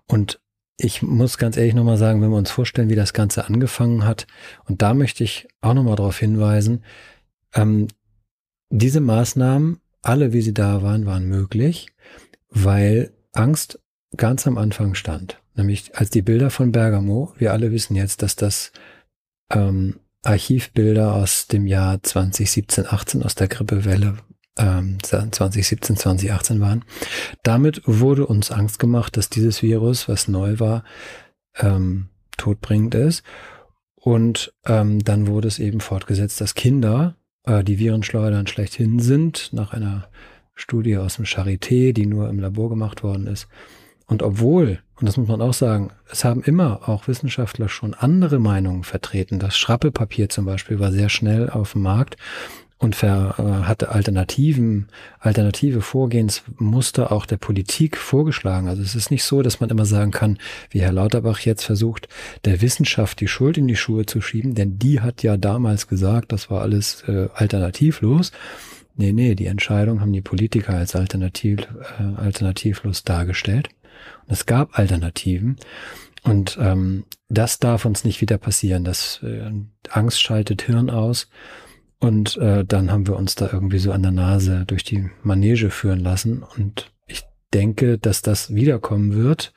Und 0.07 0.39
ich 0.77 1.01
muss 1.01 1.37
ganz 1.37 1.55
ehrlich 1.55 1.73
nochmal 1.73 1.97
sagen, 1.97 2.21
wenn 2.21 2.29
wir 2.29 2.37
uns 2.37 2.51
vorstellen, 2.51 2.89
wie 2.89 2.95
das 2.95 3.13
Ganze 3.13 3.45
angefangen 3.45 4.05
hat, 4.05 4.27
und 4.65 4.81
da 4.81 4.93
möchte 4.93 5.23
ich 5.23 5.47
auch 5.61 5.73
nochmal 5.73 5.95
darauf 5.95 6.19
hinweisen, 6.19 6.83
ähm, 7.53 7.87
diese 8.69 8.99
Maßnahmen, 8.99 9.79
alle 10.01 10.33
wie 10.33 10.41
sie 10.41 10.53
da 10.53 10.83
waren, 10.83 11.05
waren 11.05 11.27
möglich 11.27 11.87
weil 12.55 13.11
Angst 13.33 13.79
ganz 14.17 14.47
am 14.47 14.57
Anfang 14.57 14.95
stand. 14.95 15.39
Nämlich 15.55 15.95
als 15.95 16.09
die 16.09 16.21
Bilder 16.21 16.49
von 16.49 16.71
Bergamo, 16.71 17.33
wir 17.37 17.53
alle 17.53 17.71
wissen 17.71 17.95
jetzt, 17.95 18.21
dass 18.21 18.35
das 18.35 18.71
ähm, 19.53 19.99
Archivbilder 20.23 21.13
aus 21.13 21.47
dem 21.47 21.67
Jahr 21.67 22.01
2017, 22.01 22.87
18 22.87 23.23
aus 23.23 23.35
der 23.35 23.47
Grippewelle 23.47 24.17
ähm, 24.57 24.97
2017, 25.01 25.97
2018 25.97 26.59
waren. 26.59 26.83
Damit 27.43 27.81
wurde 27.85 28.25
uns 28.25 28.51
Angst 28.51 28.79
gemacht, 28.79 29.17
dass 29.17 29.29
dieses 29.29 29.61
Virus, 29.61 30.07
was 30.09 30.27
neu 30.27 30.59
war, 30.59 30.83
ähm, 31.59 32.09
todbringend 32.37 32.95
ist. 32.95 33.23
Und 33.95 34.53
ähm, 34.65 35.03
dann 35.03 35.27
wurde 35.27 35.47
es 35.47 35.59
eben 35.59 35.79
fortgesetzt, 35.79 36.39
dass 36.41 36.55
Kinder, 36.55 37.15
äh, 37.43 37.63
die 37.63 37.79
Virenschleudern 37.79 38.47
schlechthin 38.47 38.99
sind, 38.99 39.51
nach 39.51 39.73
einer 39.73 40.09
Studie 40.55 40.97
aus 40.97 41.17
dem 41.17 41.25
Charité, 41.25 41.93
die 41.93 42.05
nur 42.05 42.29
im 42.29 42.39
Labor 42.39 42.69
gemacht 42.69 43.03
worden 43.03 43.27
ist. 43.27 43.47
Und 44.07 44.23
obwohl, 44.23 44.79
und 44.99 45.07
das 45.07 45.17
muss 45.17 45.27
man 45.27 45.41
auch 45.41 45.53
sagen, 45.53 45.91
es 46.09 46.23
haben 46.23 46.41
immer 46.43 46.87
auch 46.87 47.07
Wissenschaftler 47.07 47.69
schon 47.69 47.93
andere 47.93 48.39
Meinungen 48.39 48.83
vertreten. 48.83 49.39
Das 49.39 49.57
Schrappelpapier 49.57 50.29
zum 50.29 50.45
Beispiel 50.45 50.79
war 50.79 50.91
sehr 50.91 51.09
schnell 51.09 51.49
auf 51.49 51.73
dem 51.73 51.81
Markt 51.81 52.15
und 52.77 52.95
ver, 52.95 53.35
äh, 53.37 53.67
hatte 53.67 53.89
Alternativen, 53.89 54.87
alternative 55.19 55.81
Vorgehensmuster 55.81 57.11
auch 57.11 57.25
der 57.25 57.37
Politik 57.37 57.97
vorgeschlagen. 57.97 58.67
Also 58.67 58.81
es 58.81 58.95
ist 58.95 59.11
nicht 59.11 59.23
so, 59.23 59.41
dass 59.41 59.59
man 59.59 59.69
immer 59.69 59.85
sagen 59.85 60.11
kann, 60.11 60.37
wie 60.69 60.81
Herr 60.81 60.91
Lauterbach 60.91 61.39
jetzt 61.39 61.63
versucht, 61.63 62.07
der 62.43 62.61
Wissenschaft 62.61 63.19
die 63.21 63.27
Schuld 63.27 63.57
in 63.57 63.67
die 63.67 63.77
Schuhe 63.77 64.05
zu 64.05 64.21
schieben, 64.21 64.55
denn 64.55 64.77
die 64.77 64.99
hat 64.99 65.23
ja 65.23 65.37
damals 65.37 65.87
gesagt, 65.87 66.31
das 66.31 66.51
war 66.51 66.61
alles 66.61 67.03
äh, 67.07 67.29
alternativlos. 67.33 68.31
Nee, 68.97 69.11
nee, 69.11 69.35
die 69.35 69.47
Entscheidung 69.47 69.99
haben 69.99 70.13
die 70.13 70.21
Politiker 70.21 70.73
als 70.73 70.95
alternativ, 70.95 71.67
äh, 71.99 72.03
alternativlos 72.15 73.03
dargestellt. 73.03 73.69
Und 74.25 74.31
es 74.31 74.45
gab 74.45 74.77
Alternativen. 74.79 75.57
Und 76.23 76.57
ähm, 76.59 77.05
das 77.29 77.59
darf 77.59 77.85
uns 77.85 78.03
nicht 78.03 78.21
wieder 78.21 78.37
passieren. 78.37 78.83
Das 78.83 79.21
äh, 79.21 79.51
Angst 79.89 80.21
schaltet 80.21 80.61
Hirn 80.63 80.89
aus. 80.89 81.29
Und 81.99 82.37
äh, 82.37 82.63
dann 82.65 82.91
haben 82.91 83.07
wir 83.07 83.17
uns 83.17 83.35
da 83.35 83.49
irgendwie 83.51 83.79
so 83.79 83.91
an 83.91 84.01
der 84.01 84.11
Nase 84.11 84.63
durch 84.65 84.83
die 84.83 85.09
Manege 85.23 85.69
führen 85.69 85.99
lassen. 85.99 86.43
Und 86.57 86.91
ich 87.05 87.23
denke, 87.53 87.97
dass 87.97 88.21
das 88.21 88.55
wiederkommen 88.55 89.13
wird 89.13 89.53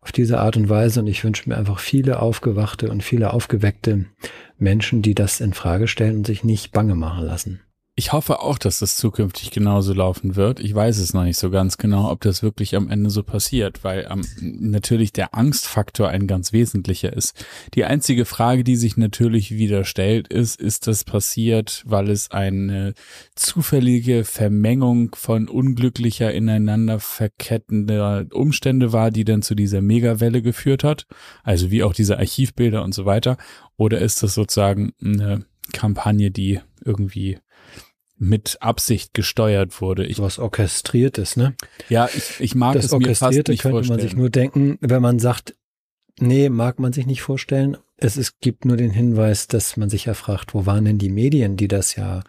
auf 0.00 0.12
diese 0.12 0.40
Art 0.40 0.56
und 0.56 0.68
Weise. 0.68 1.00
Und 1.00 1.06
ich 1.06 1.22
wünsche 1.22 1.48
mir 1.48 1.56
einfach 1.56 1.78
viele 1.78 2.20
aufgewachte 2.20 2.90
und 2.90 3.04
viele 3.04 3.32
aufgeweckte 3.32 4.06
Menschen, 4.58 5.00
die 5.00 5.14
das 5.14 5.40
in 5.40 5.54
Frage 5.54 5.86
stellen 5.86 6.18
und 6.18 6.26
sich 6.26 6.42
nicht 6.42 6.72
bange 6.72 6.96
machen 6.96 7.24
lassen. 7.24 7.60
Ich 8.00 8.14
hoffe 8.14 8.40
auch, 8.40 8.56
dass 8.56 8.78
das 8.78 8.96
zukünftig 8.96 9.50
genauso 9.50 9.92
laufen 9.92 10.34
wird. 10.34 10.58
Ich 10.58 10.74
weiß 10.74 10.96
es 10.96 11.12
noch 11.12 11.24
nicht 11.24 11.36
so 11.36 11.50
ganz 11.50 11.76
genau, 11.76 12.10
ob 12.10 12.22
das 12.22 12.42
wirklich 12.42 12.74
am 12.74 12.88
Ende 12.88 13.10
so 13.10 13.22
passiert, 13.22 13.84
weil 13.84 14.08
ähm, 14.10 14.24
natürlich 14.40 15.12
der 15.12 15.34
Angstfaktor 15.34 16.08
ein 16.08 16.26
ganz 16.26 16.54
wesentlicher 16.54 17.12
ist. 17.12 17.44
Die 17.74 17.84
einzige 17.84 18.24
Frage, 18.24 18.64
die 18.64 18.76
sich 18.76 18.96
natürlich 18.96 19.50
wieder 19.50 19.84
stellt, 19.84 20.28
ist, 20.28 20.58
ist 20.58 20.86
das 20.86 21.04
passiert, 21.04 21.82
weil 21.84 22.08
es 22.08 22.30
eine 22.30 22.94
zufällige 23.34 24.24
Vermengung 24.24 25.14
von 25.14 25.46
unglücklicher 25.46 26.32
ineinander 26.32 27.00
verkettender 27.00 28.24
Umstände 28.32 28.94
war, 28.94 29.10
die 29.10 29.26
dann 29.26 29.42
zu 29.42 29.54
dieser 29.54 29.82
Megawelle 29.82 30.40
geführt 30.40 30.84
hat? 30.84 31.06
Also 31.42 31.70
wie 31.70 31.82
auch 31.82 31.92
diese 31.92 32.16
Archivbilder 32.16 32.82
und 32.82 32.94
so 32.94 33.04
weiter. 33.04 33.36
Oder 33.76 33.98
ist 33.98 34.22
das 34.22 34.32
sozusagen 34.32 34.94
eine 35.04 35.44
Kampagne, 35.74 36.30
die 36.30 36.60
irgendwie 36.82 37.36
mit 38.20 38.58
Absicht 38.60 39.14
gesteuert 39.14 39.80
wurde. 39.80 40.04
Ich, 40.04 40.20
Was 40.20 40.38
orchestriertes, 40.38 41.36
ne? 41.36 41.54
Ja, 41.88 42.08
ich, 42.14 42.38
ich 42.38 42.54
mag 42.54 42.74
das 42.74 42.84
es 42.84 42.92
mir 42.92 43.16
fast 43.16 43.48
nicht 43.48 43.62
könnte 43.62 43.70
vorstellen. 43.70 43.98
man 43.98 44.00
sich 44.00 44.14
nur 44.14 44.28
denken, 44.28 44.78
wenn 44.82 45.00
man 45.00 45.18
sagt, 45.18 45.56
nee, 46.18 46.50
mag 46.50 46.78
man 46.78 46.92
sich 46.92 47.06
nicht 47.06 47.22
vorstellen. 47.22 47.78
Es 47.96 48.18
ist, 48.18 48.40
gibt 48.40 48.66
nur 48.66 48.76
den 48.76 48.90
Hinweis, 48.90 49.48
dass 49.48 49.78
man 49.78 49.88
sich 49.88 50.04
ja 50.04 50.12
fragt, 50.12 50.54
wo 50.54 50.66
waren 50.66 50.84
denn 50.84 50.98
die 50.98 51.08
Medien, 51.08 51.56
die 51.56 51.66
das 51.66 51.96
ja 51.96 52.22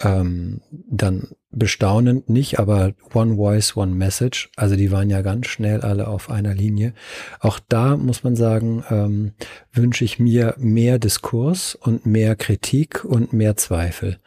ähm, 0.00 0.60
dann 0.90 1.28
bestaunend 1.50 2.28
nicht, 2.28 2.58
aber 2.58 2.92
One 3.14 3.36
Voice, 3.36 3.76
One 3.78 3.94
Message, 3.94 4.50
also 4.56 4.76
die 4.76 4.92
waren 4.92 5.08
ja 5.08 5.22
ganz 5.22 5.46
schnell 5.46 5.80
alle 5.80 6.06
auf 6.06 6.30
einer 6.30 6.54
Linie. 6.54 6.92
Auch 7.40 7.58
da 7.66 7.96
muss 7.96 8.24
man 8.24 8.36
sagen, 8.36 8.84
ähm, 8.90 9.32
wünsche 9.72 10.04
ich 10.04 10.18
mir 10.18 10.54
mehr 10.58 10.98
Diskurs 10.98 11.74
und 11.74 12.04
mehr 12.04 12.36
Kritik 12.36 13.06
und 13.06 13.32
mehr 13.32 13.56
Zweifel 13.56 14.18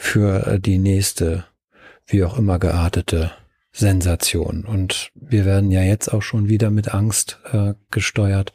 für 0.00 0.46
äh, 0.46 0.58
die 0.58 0.78
nächste, 0.78 1.44
wie 2.06 2.24
auch 2.24 2.38
immer 2.38 2.58
geartete 2.58 3.32
Sensation. 3.70 4.64
Und 4.64 5.10
wir 5.14 5.44
werden 5.44 5.70
ja 5.70 5.82
jetzt 5.82 6.08
auch 6.08 6.22
schon 6.22 6.48
wieder 6.48 6.70
mit 6.70 6.92
Angst 6.92 7.38
äh, 7.52 7.74
gesteuert, 7.90 8.52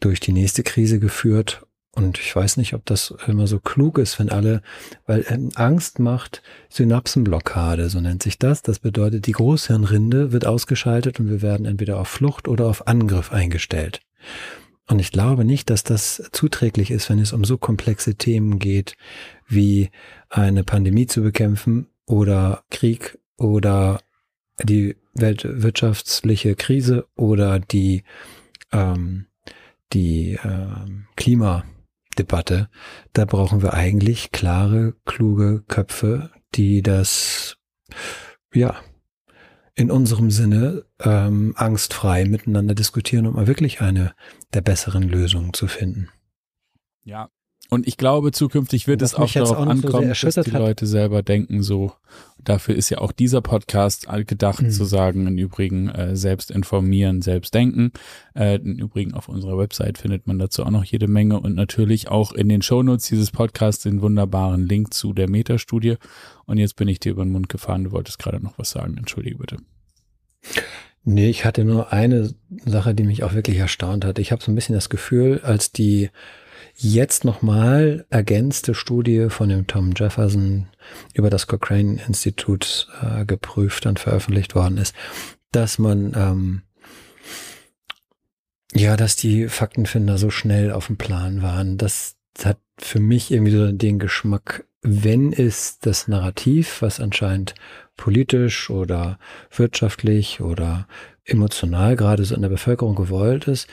durch 0.00 0.18
die 0.18 0.32
nächste 0.32 0.62
Krise 0.62 0.98
geführt. 0.98 1.66
Und 1.92 2.18
ich 2.18 2.34
weiß 2.34 2.56
nicht, 2.56 2.74
ob 2.74 2.84
das 2.86 3.14
immer 3.26 3.46
so 3.46 3.60
klug 3.60 3.98
ist, 3.98 4.18
wenn 4.18 4.30
alle, 4.30 4.62
weil 5.06 5.24
ähm, 5.28 5.50
Angst 5.54 5.98
macht 5.98 6.42
Synapsenblockade, 6.70 7.88
so 7.90 8.00
nennt 8.00 8.22
sich 8.22 8.38
das. 8.38 8.62
Das 8.62 8.78
bedeutet, 8.78 9.26
die 9.26 9.32
Großhirnrinde 9.32 10.32
wird 10.32 10.46
ausgeschaltet 10.46 11.20
und 11.20 11.28
wir 11.28 11.42
werden 11.42 11.66
entweder 11.66 11.98
auf 11.98 12.08
Flucht 12.08 12.48
oder 12.48 12.66
auf 12.66 12.86
Angriff 12.86 13.30
eingestellt. 13.30 14.00
Und 14.88 15.00
ich 15.00 15.10
glaube 15.10 15.44
nicht, 15.44 15.70
dass 15.70 15.82
das 15.82 16.30
zuträglich 16.32 16.90
ist, 16.90 17.10
wenn 17.10 17.18
es 17.18 17.32
um 17.32 17.44
so 17.44 17.58
komplexe 17.58 18.14
Themen 18.14 18.58
geht, 18.58 18.96
wie 19.48 19.90
eine 20.28 20.62
Pandemie 20.62 21.06
zu 21.06 21.22
bekämpfen 21.22 21.88
oder 22.06 22.64
Krieg 22.70 23.18
oder 23.36 24.00
die 24.62 24.96
weltwirtschaftliche 25.14 26.54
Krise 26.54 27.06
oder 27.16 27.58
die, 27.58 28.04
ähm, 28.72 29.26
die 29.92 30.38
ähm, 30.44 31.06
Klimadebatte. 31.16 32.68
Da 33.12 33.24
brauchen 33.24 33.62
wir 33.62 33.74
eigentlich 33.74 34.30
klare, 34.30 34.94
kluge 35.04 35.62
Köpfe, 35.66 36.30
die 36.54 36.82
das 36.82 37.56
ja 38.52 38.76
in 39.76 39.90
unserem 39.90 40.30
Sinne 40.30 40.84
ähm, 41.00 41.52
angstfrei 41.56 42.24
miteinander 42.24 42.74
diskutieren, 42.74 43.26
um 43.26 43.34
mal 43.34 43.46
wirklich 43.46 43.82
eine 43.82 44.14
der 44.54 44.62
besseren 44.62 45.02
Lösungen 45.02 45.52
zu 45.52 45.68
finden. 45.68 46.08
Ja, 47.04 47.30
und 47.70 47.86
ich 47.86 47.96
glaube, 47.96 48.32
zukünftig 48.32 48.86
wird 48.86 49.02
es 49.02 49.14
auch 49.14 49.30
darauf 49.30 49.56
auch 49.56 49.66
ankommen, 49.66 50.14
so 50.14 50.26
dass 50.26 50.44
die 50.44 50.52
hat. 50.52 50.60
Leute 50.60 50.86
selber 50.86 51.22
denken 51.22 51.62
so. 51.62 51.92
Dafür 52.42 52.76
ist 52.76 52.90
ja 52.90 52.98
auch 52.98 53.12
dieser 53.12 53.40
Podcast 53.40 54.06
gedacht, 54.26 54.62
mhm. 54.62 54.70
zu 54.70 54.84
sagen, 54.84 55.26
im 55.26 55.36
Übrigen 55.36 55.88
äh, 55.88 56.14
selbst 56.14 56.50
informieren, 56.50 57.22
selbst 57.22 57.54
denken. 57.54 57.92
Äh, 58.34 58.56
Im 58.56 58.76
Übrigen 58.76 59.14
auf 59.14 59.28
unserer 59.28 59.58
Website 59.58 59.98
findet 59.98 60.26
man 60.26 60.38
dazu 60.38 60.64
auch 60.64 60.70
noch 60.70 60.84
jede 60.84 61.08
Menge 61.08 61.40
und 61.40 61.56
natürlich 61.56 62.08
auch 62.08 62.32
in 62.32 62.48
den 62.48 62.62
Shownotes 62.62 63.08
dieses 63.08 63.32
Podcasts 63.32 63.82
den 63.82 64.00
wunderbaren 64.00 64.68
Link 64.68 64.94
zu 64.94 65.12
der 65.12 65.28
Metastudie. 65.28 65.96
Und 66.44 66.58
jetzt 66.58 66.76
bin 66.76 66.86
ich 66.86 67.00
dir 67.00 67.12
über 67.12 67.24
den 67.24 67.32
Mund 67.32 67.48
gefahren. 67.48 67.84
Du 67.84 67.92
wolltest 67.92 68.18
gerade 68.18 68.40
noch 68.40 68.58
was 68.58 68.70
sagen. 68.70 68.96
Entschuldige 68.96 69.38
bitte. 69.38 69.56
Nee, 71.08 71.30
ich 71.30 71.44
hatte 71.44 71.64
nur 71.64 71.92
eine 71.92 72.34
Sache, 72.64 72.94
die 72.94 73.04
mich 73.04 73.22
auch 73.22 73.34
wirklich 73.34 73.58
erstaunt 73.58 74.04
hat. 74.04 74.18
Ich 74.18 74.32
habe 74.32 74.42
so 74.42 74.50
ein 74.50 74.54
bisschen 74.54 74.74
das 74.74 74.88
Gefühl, 74.88 75.40
als 75.42 75.72
die 75.72 76.10
jetzt 76.76 77.24
nochmal 77.24 78.06
ergänzte 78.10 78.74
Studie 78.74 79.28
von 79.30 79.48
dem 79.48 79.66
Tom 79.66 79.92
Jefferson 79.96 80.68
über 81.14 81.30
das 81.30 81.46
Cochrane 81.46 82.00
Institut 82.06 82.88
äh, 83.02 83.24
geprüft 83.24 83.86
und 83.86 83.98
veröffentlicht 83.98 84.54
worden 84.54 84.78
ist, 84.78 84.94
dass 85.52 85.78
man 85.78 86.12
ähm, 86.14 86.62
ja, 88.74 88.96
dass 88.96 89.16
die 89.16 89.48
Faktenfinder 89.48 90.18
so 90.18 90.30
schnell 90.30 90.70
auf 90.70 90.88
dem 90.88 90.96
Plan 90.98 91.42
waren. 91.42 91.78
Das 91.78 92.16
hat 92.42 92.58
für 92.78 93.00
mich 93.00 93.30
irgendwie 93.30 93.52
so 93.52 93.72
den 93.72 93.98
Geschmack, 93.98 94.66
wenn 94.82 95.32
es 95.32 95.78
das 95.78 96.08
Narrativ, 96.08 96.82
was 96.82 97.00
anscheinend 97.00 97.54
politisch 97.96 98.68
oder 98.68 99.18
wirtschaftlich 99.50 100.42
oder 100.42 100.86
emotional 101.24 101.96
gerade 101.96 102.24
so 102.24 102.34
in 102.34 102.42
der 102.42 102.50
Bevölkerung 102.50 102.94
gewollt 102.94 103.48
ist, 103.48 103.66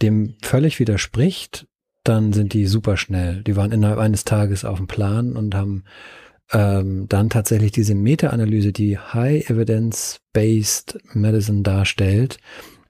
dem 0.00 0.34
völlig 0.42 0.78
widerspricht, 0.78 1.66
dann 2.10 2.32
sind 2.32 2.54
die 2.54 2.66
super 2.66 2.96
schnell. 2.96 3.42
Die 3.44 3.54
waren 3.54 3.70
innerhalb 3.70 4.00
eines 4.00 4.24
Tages 4.24 4.64
auf 4.64 4.78
dem 4.78 4.88
Plan 4.88 5.36
und 5.36 5.54
haben 5.54 5.84
ähm, 6.52 7.06
dann 7.08 7.30
tatsächlich 7.30 7.70
diese 7.70 7.94
Meta-Analyse, 7.94 8.72
die 8.72 8.98
High 8.98 9.48
Evidence-Based 9.48 10.98
Medicine 11.14 11.62
darstellt, 11.62 12.38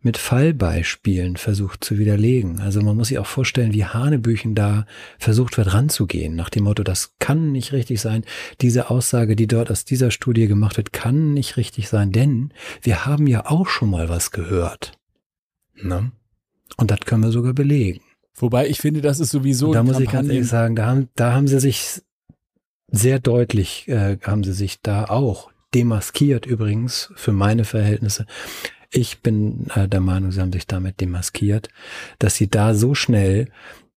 mit 0.00 0.16
Fallbeispielen 0.16 1.36
versucht 1.36 1.84
zu 1.84 1.98
widerlegen. 1.98 2.60
Also 2.60 2.80
man 2.80 2.96
muss 2.96 3.08
sich 3.08 3.18
auch 3.18 3.26
vorstellen, 3.26 3.74
wie 3.74 3.84
Hanebüchen 3.84 4.54
da 4.54 4.86
versucht 5.18 5.58
wird 5.58 5.74
ranzugehen, 5.74 6.34
nach 6.34 6.48
dem 6.48 6.64
Motto, 6.64 6.82
das 6.82 7.16
kann 7.18 7.52
nicht 7.52 7.74
richtig 7.74 8.00
sein. 8.00 8.24
Diese 8.62 8.88
Aussage, 8.88 9.36
die 9.36 9.46
dort 9.46 9.70
aus 9.70 9.84
dieser 9.84 10.10
Studie 10.10 10.46
gemacht 10.46 10.78
wird, 10.78 10.94
kann 10.94 11.34
nicht 11.34 11.58
richtig 11.58 11.90
sein, 11.90 12.12
denn 12.12 12.54
wir 12.80 13.04
haben 13.04 13.26
ja 13.26 13.44
auch 13.44 13.68
schon 13.68 13.90
mal 13.90 14.08
was 14.08 14.30
gehört. 14.30 14.92
Ne? 15.74 16.10
Und 16.78 16.90
das 16.90 17.00
können 17.00 17.22
wir 17.22 17.32
sogar 17.32 17.52
belegen. 17.52 18.00
Wobei 18.36 18.68
ich 18.68 18.80
finde, 18.80 19.00
das 19.00 19.20
ist 19.20 19.30
sowieso. 19.30 19.68
Und 19.68 19.74
da 19.74 19.82
muss 19.82 20.00
ich 20.00 20.10
ganz 20.10 20.28
ehrlich 20.28 20.48
sagen, 20.48 20.76
da 20.76 20.86
haben, 20.86 21.08
da 21.14 21.32
haben 21.32 21.48
sie 21.48 21.60
sich 21.60 22.02
sehr 22.88 23.18
deutlich, 23.18 23.88
äh, 23.88 24.18
haben 24.22 24.44
sie 24.44 24.52
sich 24.52 24.80
da 24.80 25.04
auch 25.04 25.50
demaskiert 25.74 26.46
übrigens 26.46 27.12
für 27.16 27.32
meine 27.32 27.64
Verhältnisse. 27.64 28.26
Ich 28.90 29.20
bin 29.20 29.66
äh, 29.74 29.86
der 29.88 30.00
Meinung, 30.00 30.32
sie 30.32 30.40
haben 30.40 30.52
sich 30.52 30.66
damit 30.66 31.00
demaskiert, 31.00 31.68
dass 32.18 32.34
sie 32.34 32.48
da 32.48 32.74
so 32.74 32.94
schnell, 32.94 33.48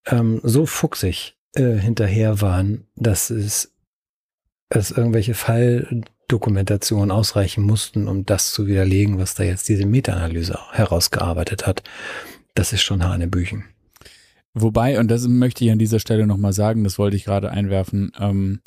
ähm, 0.06 0.40
so 0.44 0.66
fuchsig 0.66 1.36
äh, 1.56 1.74
hinterher 1.74 2.42
waren, 2.42 2.86
dass 2.96 3.30
es 3.30 3.74
es 4.76 4.92
irgendwelche 4.92 5.34
Falldokumentationen 5.34 7.12
ausreichen 7.12 7.64
mussten, 7.64 8.08
um 8.08 8.26
das 8.26 8.54
zu 8.54 8.68
widerlegen, 8.68 9.20
was 9.20 9.36
da 9.36 9.44
jetzt 9.44 9.70
diese 9.70 9.86
Meta-Analyse 9.86 10.58
herausgearbeitet 10.72 11.68
hat. 11.68 11.84
Das 12.56 12.74
ist 12.74 12.82
schon 12.82 13.04
Hanebüchen. 13.04 13.66
Wobei, 14.54 15.00
und 15.00 15.10
das 15.10 15.28
möchte 15.28 15.66
ich 15.66 15.72
an 15.72 15.80
dieser 15.80 16.00
Stelle 16.00 16.28
nochmal 16.28 16.54
sagen, 16.54 16.84
das 16.84 17.00
wollte 17.00 17.16
ich 17.16 17.26
gerade 17.26 17.50
einwerfen, 17.50 18.12
ähm, 18.20 18.62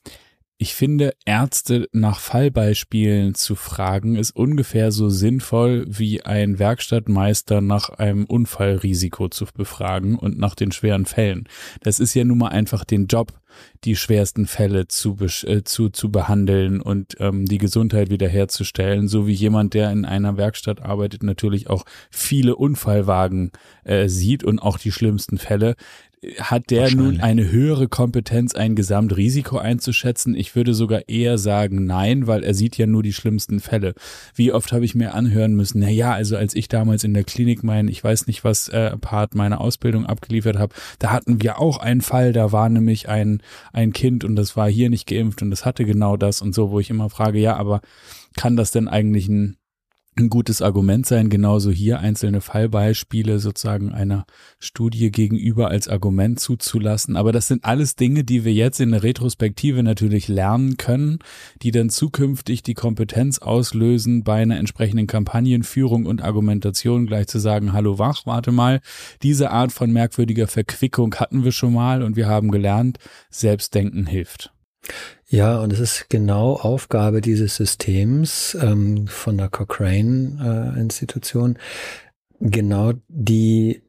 ich 0.58 0.74
finde, 0.74 1.12
Ärzte 1.26 1.86
nach 1.92 2.18
Fallbeispielen 2.18 3.34
zu 3.34 3.56
fragen, 3.56 4.16
ist 4.16 4.34
ungefähr 4.34 4.90
so 4.90 5.10
sinnvoll 5.10 5.84
wie 5.86 6.22
ein 6.22 6.58
Werkstattmeister 6.58 7.60
nach 7.60 7.90
einem 7.90 8.24
Unfallrisiko 8.24 9.28
zu 9.28 9.44
befragen 9.54 10.16
und 10.16 10.38
nach 10.38 10.54
den 10.54 10.72
schweren 10.72 11.04
Fällen. 11.04 11.46
Das 11.82 12.00
ist 12.00 12.14
ja 12.14 12.24
nun 12.24 12.38
mal 12.38 12.48
einfach 12.48 12.84
den 12.84 13.06
Job, 13.06 13.34
die 13.84 13.96
schwersten 13.96 14.46
Fälle 14.46 14.88
zu, 14.88 15.16
äh, 15.44 15.62
zu, 15.62 15.90
zu 15.90 16.10
behandeln 16.10 16.80
und 16.80 17.16
ähm, 17.20 17.44
die 17.44 17.58
Gesundheit 17.58 18.10
wiederherzustellen, 18.10 19.08
so 19.08 19.26
wie 19.26 19.32
jemand, 19.32 19.74
der 19.74 19.90
in 19.90 20.04
einer 20.04 20.36
Werkstatt 20.36 20.82
arbeitet, 20.82 21.22
natürlich 21.22 21.68
auch 21.68 21.84
viele 22.10 22.56
Unfallwagen 22.56 23.52
äh, 23.84 24.08
sieht 24.08 24.44
und 24.44 24.58
auch 24.58 24.78
die 24.78 24.92
schlimmsten 24.92 25.38
Fälle 25.38 25.76
hat 26.40 26.70
der 26.70 26.94
nun 26.94 27.20
eine 27.20 27.50
höhere 27.50 27.88
Kompetenz, 27.88 28.54
ein 28.54 28.74
Gesamtrisiko 28.74 29.58
einzuschätzen? 29.58 30.34
Ich 30.34 30.56
würde 30.56 30.74
sogar 30.74 31.08
eher 31.08 31.38
sagen 31.38 31.84
nein, 31.84 32.26
weil 32.26 32.42
er 32.42 32.54
sieht 32.54 32.78
ja 32.78 32.86
nur 32.86 33.02
die 33.02 33.12
schlimmsten 33.12 33.60
Fälle. 33.60 33.94
Wie 34.34 34.52
oft 34.52 34.72
habe 34.72 34.84
ich 34.84 34.94
mir 34.94 35.14
anhören 35.14 35.54
müssen, 35.54 35.80
na 35.80 35.90
ja, 35.90 36.12
also 36.12 36.36
als 36.36 36.54
ich 36.54 36.68
damals 36.68 37.04
in 37.04 37.14
der 37.14 37.24
Klinik 37.24 37.62
mein, 37.62 37.88
ich 37.88 38.02
weiß 38.02 38.26
nicht 38.26 38.44
was, 38.44 38.68
äh, 38.68 38.96
Part 38.96 39.34
meiner 39.34 39.60
Ausbildung 39.60 40.06
abgeliefert 40.06 40.58
habe, 40.58 40.74
da 40.98 41.12
hatten 41.12 41.42
wir 41.42 41.58
auch 41.60 41.78
einen 41.78 42.00
Fall, 42.00 42.32
da 42.32 42.50
war 42.50 42.68
nämlich 42.68 43.08
ein, 43.08 43.42
ein 43.72 43.92
Kind 43.92 44.24
und 44.24 44.36
das 44.36 44.56
war 44.56 44.68
hier 44.68 44.90
nicht 44.90 45.06
geimpft 45.06 45.42
und 45.42 45.50
das 45.50 45.64
hatte 45.64 45.84
genau 45.84 46.16
das 46.16 46.40
und 46.40 46.54
so, 46.54 46.70
wo 46.70 46.80
ich 46.80 46.90
immer 46.90 47.10
frage, 47.10 47.38
ja, 47.38 47.56
aber 47.56 47.80
kann 48.36 48.56
das 48.56 48.70
denn 48.70 48.88
eigentlich 48.88 49.28
ein 49.28 49.56
ein 50.18 50.30
gutes 50.30 50.62
Argument 50.62 51.04
sein, 51.06 51.28
genauso 51.28 51.70
hier 51.70 52.00
einzelne 52.00 52.40
Fallbeispiele 52.40 53.38
sozusagen 53.38 53.92
einer 53.92 54.24
Studie 54.58 55.10
gegenüber 55.10 55.68
als 55.68 55.88
Argument 55.88 56.40
zuzulassen. 56.40 57.16
Aber 57.16 57.32
das 57.32 57.48
sind 57.48 57.64
alles 57.64 57.96
Dinge, 57.96 58.24
die 58.24 58.44
wir 58.44 58.52
jetzt 58.52 58.80
in 58.80 58.92
der 58.92 59.02
Retrospektive 59.02 59.82
natürlich 59.82 60.28
lernen 60.28 60.78
können, 60.78 61.18
die 61.62 61.70
dann 61.70 61.90
zukünftig 61.90 62.62
die 62.62 62.74
Kompetenz 62.74 63.38
auslösen, 63.38 64.24
bei 64.24 64.40
einer 64.42 64.58
entsprechenden 64.58 65.06
Kampagnenführung 65.06 66.06
und 66.06 66.22
Argumentation 66.22 67.06
gleich 67.06 67.26
zu 67.26 67.38
sagen, 67.38 67.72
hallo 67.74 67.98
wach, 67.98 68.24
warte 68.24 68.52
mal, 68.52 68.80
diese 69.22 69.50
Art 69.50 69.72
von 69.72 69.92
merkwürdiger 69.92 70.46
Verquickung 70.46 71.14
hatten 71.16 71.44
wir 71.44 71.52
schon 71.52 71.74
mal 71.74 72.02
und 72.02 72.16
wir 72.16 72.26
haben 72.26 72.50
gelernt, 72.50 72.98
Selbstdenken 73.30 74.06
hilft. 74.06 74.55
Ja, 75.28 75.58
und 75.58 75.72
es 75.72 75.80
ist 75.80 76.08
genau 76.08 76.54
Aufgabe 76.54 77.20
dieses 77.20 77.56
Systems 77.56 78.56
ähm, 78.60 79.08
von 79.08 79.36
der 79.36 79.48
Cochrane-Institution, 79.48 81.56
äh, 81.56 81.58
genau 82.40 82.92
die, 83.08 83.82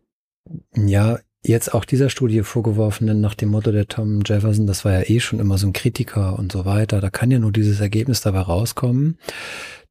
ja, 0.76 1.20
jetzt 1.44 1.74
auch 1.74 1.86
dieser 1.86 2.10
Studie 2.10 2.42
vorgeworfenen 2.42 3.22
nach 3.22 3.36
dem 3.36 3.50
Motto 3.50 3.72
der 3.72 3.88
Tom 3.88 4.22
Jefferson, 4.26 4.68
das 4.68 4.84
war 4.84 4.94
ja 4.94 5.04
eh 5.08 5.20
schon 5.20 5.40
immer 5.40 5.58
so 5.58 5.68
ein 5.68 5.74
Kritiker 5.74 6.38
und 6.38 6.52
so 6.52 6.66
weiter, 6.66 7.02
da 7.02 7.10
kann 7.10 7.32
ja 7.32 7.40
nur 7.40 7.52
dieses 7.52 7.80
Ergebnis 7.80 8.22
dabei 8.22 8.42
rauskommen. 8.42 9.18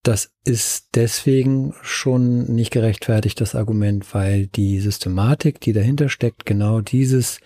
Das 0.02 0.30
ist 0.44 0.90
deswegen 0.94 1.74
schon 1.82 2.54
nicht 2.54 2.70
gerechtfertigt, 2.70 3.40
das 3.40 3.54
Argument, 3.54 4.14
weil 4.14 4.46
die 4.46 4.80
Systematik, 4.80 5.60
die 5.60 5.72
dahinter 5.72 6.08
steckt, 6.08 6.46
genau 6.46 6.80
dieses 6.80 7.40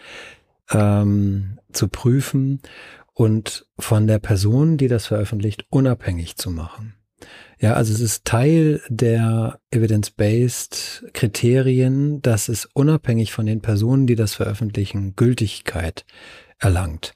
ähm, 0.71 1.59
zu 1.73 1.89
prüfen 1.89 2.61
und 3.21 3.67
von 3.79 4.07
der 4.07 4.19
Person, 4.19 4.79
die 4.79 4.89
das 4.89 5.09
veröffentlicht, 5.09 5.67
unabhängig 5.69 6.37
zu 6.37 6.51
machen. 6.51 6.95
Ja, 7.59 7.75
also 7.75 7.93
es 7.93 8.01
ist 8.01 8.25
Teil 8.25 8.81
der 8.89 9.61
evidence-based 9.71 11.05
Kriterien, 11.13 12.23
dass 12.23 12.49
es 12.49 12.65
unabhängig 12.73 13.33
von 13.33 13.45
den 13.45 13.61
Personen, 13.61 14.07
die 14.07 14.15
das 14.15 14.33
veröffentlichen, 14.33 15.17
Gültigkeit 15.17 16.07
erlangt. 16.59 17.13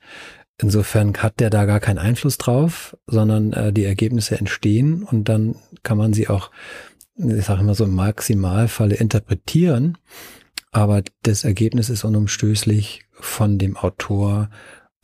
Insofern 0.60 1.14
hat 1.16 1.40
der 1.40 1.48
da 1.48 1.64
gar 1.64 1.80
keinen 1.80 1.96
Einfluss 1.96 2.36
drauf, 2.36 2.94
sondern 3.06 3.54
äh, 3.54 3.72
die 3.72 3.86
Ergebnisse 3.86 4.36
entstehen 4.36 5.04
und 5.04 5.30
dann 5.30 5.56
kann 5.84 5.96
man 5.96 6.12
sie 6.12 6.28
auch, 6.28 6.50
ich 7.16 7.46
sage 7.46 7.62
immer 7.62 7.74
so 7.74 7.84
im 7.84 7.94
Maximalfalle 7.94 8.96
interpretieren, 8.96 9.96
aber 10.70 11.02
das 11.22 11.44
Ergebnis 11.44 11.88
ist 11.88 12.04
unumstößlich 12.04 13.06
von 13.12 13.56
dem 13.56 13.78
Autor 13.78 14.50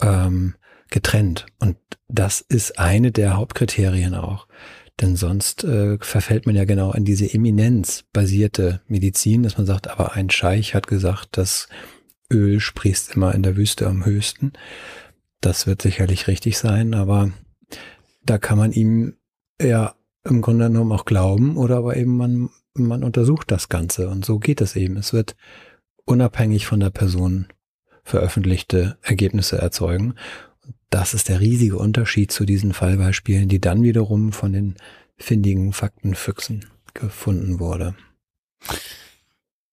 ähm, 0.03 0.57
getrennt. 0.91 1.47
Und 1.59 1.77
das 2.09 2.41
ist 2.41 2.79
eine 2.79 3.13
der 3.13 3.37
Hauptkriterien 3.37 4.15
auch. 4.15 4.47
Denn 5.01 5.17
sonst 5.17 5.65
äh, 5.65 5.97
verfällt 6.01 6.47
man 6.47 6.57
ja 6.57 6.65
genau 6.65 6.93
in 6.93 7.05
diese 7.05 7.33
eminenzbasierte 7.33 8.83
Medizin, 8.87 9.43
dass 9.43 9.57
man 9.57 9.67
sagt, 9.67 9.89
aber 9.89 10.13
ein 10.13 10.29
Scheich 10.29 10.75
hat 10.75 10.87
gesagt, 10.87 11.39
das 11.39 11.69
Öl 12.31 12.61
sprießt 12.61 13.15
immer 13.15 13.35
in 13.35 13.43
der 13.43 13.57
Wüste 13.57 13.87
am 13.87 14.05
höchsten. 14.05 14.53
Das 15.41 15.67
wird 15.67 15.81
sicherlich 15.81 16.29
richtig 16.29 16.59
sein, 16.59 16.93
aber 16.93 17.31
da 18.25 18.37
kann 18.37 18.59
man 18.59 18.73
ihm 18.73 19.17
ja 19.61 19.95
im 20.25 20.43
Grunde 20.43 20.67
genommen 20.67 20.93
auch 20.93 21.07
glauben 21.07 21.57
oder 21.57 21.79
aber 21.79 21.97
eben 21.97 22.19
man, 22.19 22.51
man 22.75 23.03
untersucht 23.03 23.51
das 23.51 23.71
Ganze 23.71 24.09
und 24.11 24.25
so 24.25 24.39
geht 24.39 24.61
es 24.61 24.77
eben. 24.77 24.99
Es 24.99 25.15
wird 25.15 25.35
unabhängig 26.05 26.67
von 26.67 26.81
der 26.81 26.91
Person 26.91 27.47
veröffentlichte 28.05 28.99
Ergebnisse 29.03 29.57
erzeugen 29.57 30.15
das 30.91 31.15
ist 31.15 31.29
der 31.29 31.41
riesige 31.41 31.79
Unterschied 31.79 32.33
zu 32.33 32.45
diesen 32.45 32.73
Fallbeispielen, 32.73 33.49
die 33.49 33.61
dann 33.61 33.83
wiederum 33.83 34.33
von 34.33 34.53
den 34.53 34.75
findigen 35.17 35.73
Faktenfüchsen 35.73 36.67
gefunden 36.95 37.61
wurde. 37.61 37.95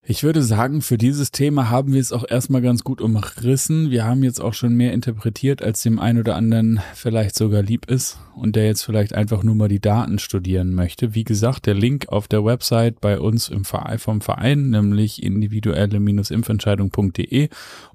Ich 0.09 0.23
würde 0.23 0.41
sagen, 0.41 0.81
für 0.81 0.97
dieses 0.97 1.31
Thema 1.31 1.69
haben 1.69 1.91
wir 1.91 1.99
es 1.99 2.13
auch 2.13 2.23
erstmal 2.25 2.61
ganz 2.61 2.85
gut 2.85 3.01
umrissen. 3.01 3.91
Wir 3.91 4.05
haben 4.05 4.23
jetzt 4.23 4.39
auch 4.39 4.53
schon 4.53 4.73
mehr 4.73 4.93
interpretiert, 4.93 5.61
als 5.61 5.81
dem 5.81 5.99
einen 5.99 6.19
oder 6.19 6.37
anderen 6.37 6.79
vielleicht 6.93 7.35
sogar 7.35 7.61
lieb 7.61 7.91
ist 7.91 8.17
und 8.33 8.55
der 8.55 8.67
jetzt 8.67 8.83
vielleicht 8.83 9.11
einfach 9.11 9.43
nur 9.43 9.55
mal 9.55 9.67
die 9.67 9.81
Daten 9.81 10.17
studieren 10.17 10.73
möchte. 10.73 11.13
Wie 11.13 11.25
gesagt, 11.25 11.65
der 11.65 11.73
Link 11.73 12.07
auf 12.07 12.29
der 12.29 12.45
Website 12.45 13.01
bei 13.01 13.19
uns 13.19 13.49
im 13.49 13.65
Verein, 13.65 13.99
vom 13.99 14.21
Verein, 14.21 14.69
nämlich 14.69 15.21
individuelle-impfentscheidung.de 15.21 17.49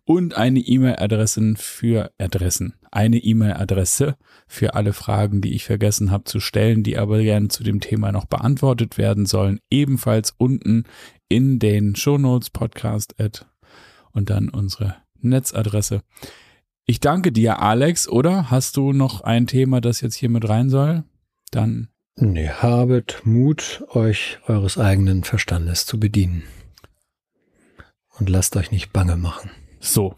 und 0.05 0.37
eine 0.37 0.59
E-Mail-Adressen 0.59 1.57
für 1.57 2.11
Adressen. 2.19 2.75
Eine 2.91 3.17
E-Mail-Adresse 3.17 4.17
für 4.47 4.75
alle 4.75 4.93
Fragen, 4.93 5.41
die 5.41 5.55
ich 5.55 5.65
vergessen 5.65 6.11
habe 6.11 6.25
zu 6.25 6.41
stellen, 6.41 6.83
die 6.83 6.99
aber 6.99 7.23
gerne 7.23 7.49
zu 7.49 7.65
dem 7.65 7.81
Thema 7.81 8.13
noch 8.13 8.27
beantwortet 8.27 8.99
werden 8.99 9.25
sollen. 9.25 9.61
Ebenfalls 9.71 10.35
unten 10.37 10.85
in 11.33 11.59
den 11.59 11.97
Shownotes 11.97 12.51
Podcast 12.51 13.19
at 13.19 13.47
und 14.13 14.29
dann 14.29 14.51
unsere 14.51 14.97
Netzadresse. 15.19 16.03
Ich 16.85 17.01
danke 17.01 17.33
dir, 17.33 17.61
Alex, 17.61 18.07
oder? 18.07 18.51
Hast 18.51 18.77
du 18.77 18.93
noch 18.93 19.23
ein 19.23 19.47
Thema, 19.47 19.81
das 19.81 20.03
jetzt 20.03 20.17
hier 20.17 20.29
mit 20.29 20.47
rein 20.47 20.69
soll? 20.69 21.05
Dann. 21.51 21.89
Nee, 22.17 22.51
habet 22.51 23.23
Mut, 23.25 23.83
euch 23.89 24.41
eures 24.47 24.77
eigenen 24.77 25.25
Verstandes 25.25 25.87
zu 25.87 25.99
bedienen. 25.99 26.43
Und 28.19 28.29
lasst 28.29 28.55
euch 28.57 28.71
nicht 28.71 28.93
bange 28.93 29.17
machen. 29.17 29.51
So. 29.81 30.15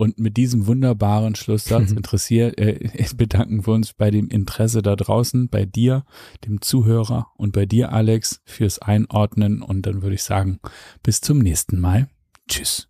Und 0.00 0.18
mit 0.18 0.38
diesem 0.38 0.66
wunderbaren 0.66 1.34
Schlusssatz 1.34 1.92
interessiert, 1.92 2.58
äh, 2.58 2.88
bedanken 3.16 3.66
wir 3.66 3.74
uns 3.74 3.92
bei 3.92 4.10
dem 4.10 4.28
Interesse 4.28 4.80
da 4.80 4.96
draußen, 4.96 5.50
bei 5.50 5.66
dir, 5.66 6.06
dem 6.46 6.62
Zuhörer 6.62 7.26
und 7.36 7.52
bei 7.52 7.66
dir, 7.66 7.92
Alex, 7.92 8.40
fürs 8.46 8.78
Einordnen. 8.78 9.60
Und 9.60 9.84
dann 9.84 10.00
würde 10.00 10.14
ich 10.14 10.22
sagen, 10.22 10.58
bis 11.02 11.20
zum 11.20 11.40
nächsten 11.40 11.78
Mal. 11.78 12.08
Tschüss. 12.48 12.88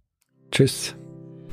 Tschüss. 0.52 0.94